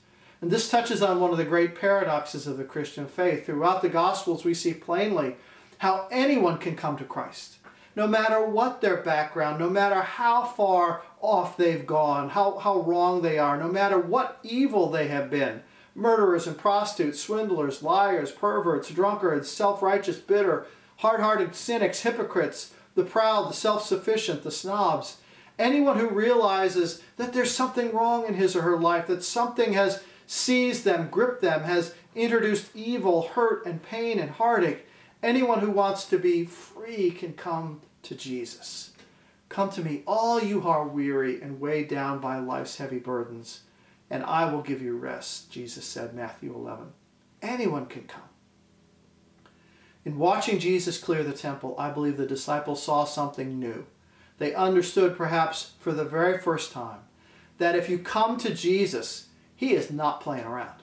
And 0.45 0.51
this 0.51 0.69
touches 0.69 1.01
on 1.01 1.19
one 1.19 1.31
of 1.31 1.38
the 1.38 1.43
great 1.43 1.73
paradoxes 1.73 2.45
of 2.45 2.58
the 2.60 2.63
Christian 2.63 3.08
faith. 3.08 3.47
Throughout 3.47 3.81
the 3.81 3.89
Gospels, 3.89 4.45
we 4.45 4.53
see 4.53 4.75
plainly 4.75 5.38
how 5.79 6.08
anyone 6.12 6.60
can 6.60 6.75
come 6.75 6.97
to 6.97 7.03
Christ 7.03 7.55
no 7.95 8.05
matter 8.05 8.45
what 8.45 8.79
their 8.79 8.97
background, 8.97 9.58
no 9.58 9.71
matter 9.71 10.03
how 10.03 10.43
far 10.43 11.01
off 11.19 11.58
they've 11.58 11.88
gone, 11.88 12.29
how, 12.29 12.60
how 12.60 12.81
wrong 12.81 13.23
they 13.23 13.39
are, 13.39 13.58
no 13.58 13.67
matter 13.67 13.97
what 13.97 14.38
evil 14.43 14.91
they 14.91 15.08
have 15.08 15.31
been 15.31 15.63
murderers 15.95 16.45
and 16.45 16.60
prostitutes, 16.60 17.19
swindlers, 17.19 17.81
liars, 17.81 18.31
perverts, 18.31 18.91
drunkards, 18.91 19.49
self 19.49 19.81
righteous, 19.81 20.19
bitter, 20.19 20.67
hard 20.97 21.21
hearted 21.21 21.55
cynics, 21.55 22.01
hypocrites, 22.01 22.71
the 22.93 23.03
proud, 23.03 23.49
the 23.49 23.55
self 23.55 23.84
sufficient, 23.84 24.43
the 24.43 24.51
snobs. 24.51 25.17
Anyone 25.58 25.97
who 25.97 26.10
realizes 26.10 27.01
that 27.17 27.34
there's 27.34 27.49
something 27.49 27.91
wrong 27.93 28.27
in 28.27 28.36
his 28.36 28.55
or 28.55 28.62
her 28.62 28.77
life, 28.77 29.08
that 29.08 29.23
something 29.23 29.73
has 29.73 30.03
seized 30.27 30.83
them, 30.83 31.09
gripped 31.09 31.41
them, 31.41 31.63
has 31.63 31.93
introduced 32.15 32.75
evil, 32.75 33.29
hurt, 33.29 33.65
and 33.65 33.83
pain 33.83 34.19
and 34.19 34.31
heartache. 34.31 34.85
Anyone 35.21 35.59
who 35.59 35.71
wants 35.71 36.05
to 36.05 36.17
be 36.17 36.45
free 36.45 37.11
can 37.11 37.33
come 37.33 37.81
to 38.03 38.15
Jesus. 38.15 38.91
Come 39.49 39.69
to 39.71 39.83
me, 39.83 40.03
all 40.05 40.41
you 40.41 40.61
who 40.61 40.69
are 40.69 40.88
weary 40.88 41.41
and 41.41 41.59
weighed 41.59 41.88
down 41.88 42.19
by 42.19 42.39
life's 42.39 42.77
heavy 42.77 42.99
burdens, 42.99 43.61
and 44.09 44.23
I 44.23 44.51
will 44.51 44.61
give 44.61 44.81
you 44.81 44.97
rest, 44.97 45.51
Jesus 45.51 45.85
said, 45.85 46.13
Matthew 46.13 46.53
11. 46.53 46.88
Anyone 47.41 47.85
can 47.85 48.03
come. 48.03 48.21
In 50.03 50.19
watching 50.19 50.59
Jesus 50.59 50.99
clear 50.99 51.23
the 51.23 51.33
temple, 51.33 51.75
I 51.79 51.89
believe 51.89 52.17
the 52.17 52.27
disciples 52.27 52.83
saw 52.83 53.05
something 53.05 53.59
new. 53.59 53.85
They 54.38 54.53
understood, 54.53 55.17
perhaps 55.17 55.73
for 55.79 55.91
the 55.91 56.05
very 56.05 56.38
first 56.38 56.71
time, 56.71 56.99
that 57.57 57.75
if 57.75 57.89
you 57.89 57.97
come 57.97 58.38
to 58.38 58.53
Jesus, 58.53 59.29
He 59.55 59.73
is 59.73 59.91
not 59.91 60.21
playing 60.21 60.45
around. 60.45 60.81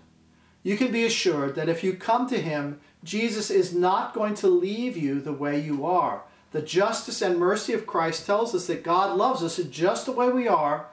You 0.63 0.77
can 0.77 0.93
be 0.93 1.05
assured 1.05 1.55
that 1.57 1.69
if 1.69 1.83
you 1.83 1.95
come 1.95 2.29
to 2.29 2.41
Him, 2.41 2.81
Jesus 3.05 3.51
is 3.51 3.75
not 3.75 4.15
going 4.15 4.35
to 4.35 4.49
leave 4.49 4.97
you 4.97 5.21
the 5.21 5.33
way 5.33 5.61
you 5.61 5.85
are, 5.85 6.23
the 6.53 6.63
justice 6.63 7.23
and 7.23 7.39
mercy 7.39 7.73
of 7.73 7.87
Christ 7.87 8.27
tells 8.27 8.55
us 8.55 8.67
that 8.67 8.85
God 8.85 9.17
loves 9.17 9.43
us 9.43 9.57
just 9.57 10.07
the 10.07 10.13
way 10.13 10.31
we 10.31 10.47
are, 10.47 10.87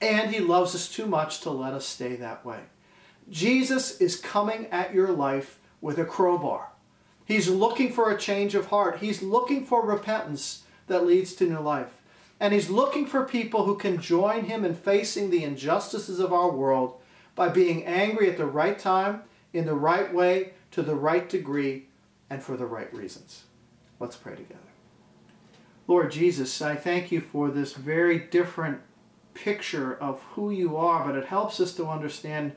and 0.00 0.30
He 0.30 0.40
loves 0.40 0.74
us 0.74 0.88
too 0.88 1.06
much 1.06 1.40
to 1.40 1.50
let 1.50 1.72
us 1.72 1.86
stay 1.86 2.16
that 2.16 2.44
way. 2.44 2.60
Jesus 3.30 4.00
is 4.00 4.16
coming 4.16 4.66
at 4.66 4.92
your 4.92 5.12
life 5.12 5.58
with 5.80 5.98
a 5.98 6.04
crowbar. 6.04 6.68
He's 7.24 7.48
looking 7.48 7.92
for 7.92 8.10
a 8.10 8.18
change 8.18 8.54
of 8.54 8.66
heart. 8.66 8.98
He's 8.98 9.22
looking 9.22 9.64
for 9.64 9.84
repentance 9.84 10.64
that 10.88 11.06
leads 11.06 11.34
to 11.34 11.46
new 11.46 11.60
life. 11.60 12.02
And 12.38 12.52
he's 12.52 12.68
looking 12.68 13.06
for 13.06 13.24
people 13.24 13.64
who 13.64 13.76
can 13.76 14.00
join 14.00 14.44
him 14.44 14.64
in 14.64 14.74
facing 14.74 15.30
the 15.30 15.44
injustices 15.44 16.20
of 16.20 16.32
our 16.32 16.50
world 16.50 17.00
by 17.34 17.48
being 17.48 17.84
angry 17.84 18.30
at 18.30 18.36
the 18.36 18.46
right 18.46 18.78
time, 18.78 19.22
in 19.52 19.66
the 19.66 19.74
right 19.74 20.12
way, 20.12 20.52
to 20.70 20.82
the 20.82 20.94
right 20.94 21.28
degree, 21.28 21.86
and 22.30 22.42
for 22.42 22.56
the 22.56 22.66
right 22.66 22.92
reasons. 22.94 23.44
Let's 24.00 24.16
pray 24.16 24.34
together. 24.34 24.60
Lord 25.86 26.10
Jesus, 26.10 26.62
I 26.62 26.76
thank 26.76 27.12
you 27.12 27.20
for 27.20 27.50
this 27.50 27.74
very 27.74 28.18
different 28.18 28.80
picture 29.34 29.94
of 29.94 30.22
who 30.32 30.50
you 30.50 30.76
are, 30.76 31.04
but 31.04 31.16
it 31.16 31.26
helps 31.26 31.60
us 31.60 31.74
to 31.74 31.86
understand 31.86 32.52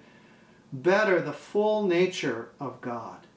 better 0.71 1.19
the 1.19 1.33
full 1.33 1.85
nature 1.85 2.49
of 2.59 2.81
God. 2.81 3.27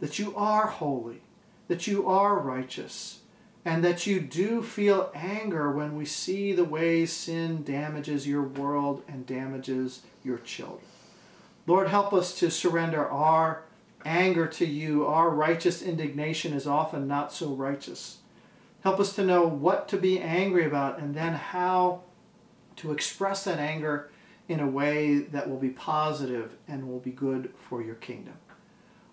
That 0.00 0.18
you 0.18 0.34
are 0.36 0.66
holy, 0.66 1.22
that 1.68 1.86
you 1.86 2.06
are 2.08 2.38
righteous, 2.38 3.20
and 3.68 3.84
that 3.84 4.06
you 4.06 4.18
do 4.18 4.62
feel 4.62 5.10
anger 5.14 5.70
when 5.70 5.94
we 5.94 6.06
see 6.06 6.54
the 6.54 6.64
ways 6.64 7.12
sin 7.12 7.62
damages 7.62 8.26
your 8.26 8.42
world 8.42 9.02
and 9.06 9.26
damages 9.26 10.00
your 10.24 10.38
children. 10.38 10.80
Lord, 11.66 11.88
help 11.88 12.14
us 12.14 12.38
to 12.38 12.50
surrender 12.50 13.06
our 13.06 13.64
anger 14.06 14.46
to 14.46 14.64
you. 14.64 15.04
Our 15.04 15.28
righteous 15.28 15.82
indignation 15.82 16.54
is 16.54 16.66
often 16.66 17.06
not 17.06 17.30
so 17.30 17.50
righteous. 17.50 18.20
Help 18.84 18.98
us 19.00 19.14
to 19.16 19.22
know 19.22 19.46
what 19.46 19.86
to 19.88 19.98
be 19.98 20.18
angry 20.18 20.64
about 20.64 20.98
and 20.98 21.14
then 21.14 21.34
how 21.34 22.04
to 22.76 22.90
express 22.90 23.44
that 23.44 23.58
anger 23.58 24.10
in 24.48 24.60
a 24.60 24.66
way 24.66 25.18
that 25.18 25.50
will 25.50 25.58
be 25.58 25.68
positive 25.68 26.56
and 26.66 26.88
will 26.88 27.00
be 27.00 27.10
good 27.10 27.52
for 27.68 27.82
your 27.82 27.96
kingdom. 27.96 28.38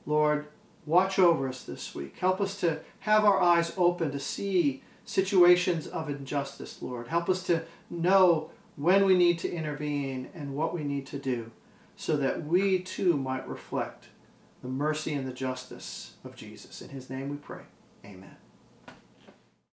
Lord, 0.05 0.47
watch 0.85 1.19
over 1.19 1.47
us 1.47 1.63
this 1.63 1.95
week. 1.95 2.17
Help 2.17 2.39
us 2.39 2.59
to 2.61 2.79
have 2.99 3.25
our 3.25 3.41
eyes 3.41 3.73
open 3.77 4.11
to 4.11 4.19
see 4.19 4.83
situations 5.03 5.87
of 5.87 6.09
injustice, 6.09 6.81
Lord. 6.81 7.07
Help 7.07 7.29
us 7.29 7.43
to 7.43 7.63
know 7.89 8.51
when 8.75 9.05
we 9.05 9.15
need 9.15 9.39
to 9.39 9.51
intervene 9.51 10.29
and 10.33 10.55
what 10.55 10.73
we 10.73 10.83
need 10.83 11.05
to 11.07 11.17
do 11.17 11.51
so 11.95 12.17
that 12.17 12.45
we 12.45 12.79
too 12.79 13.15
might 13.15 13.47
reflect 13.47 14.09
the 14.61 14.67
mercy 14.67 15.13
and 15.13 15.27
the 15.27 15.33
justice 15.33 16.15
of 16.23 16.35
Jesus. 16.35 16.81
In 16.81 16.89
his 16.89 17.09
name 17.09 17.29
we 17.29 17.37
pray. 17.37 17.61
Amen. 18.03 18.35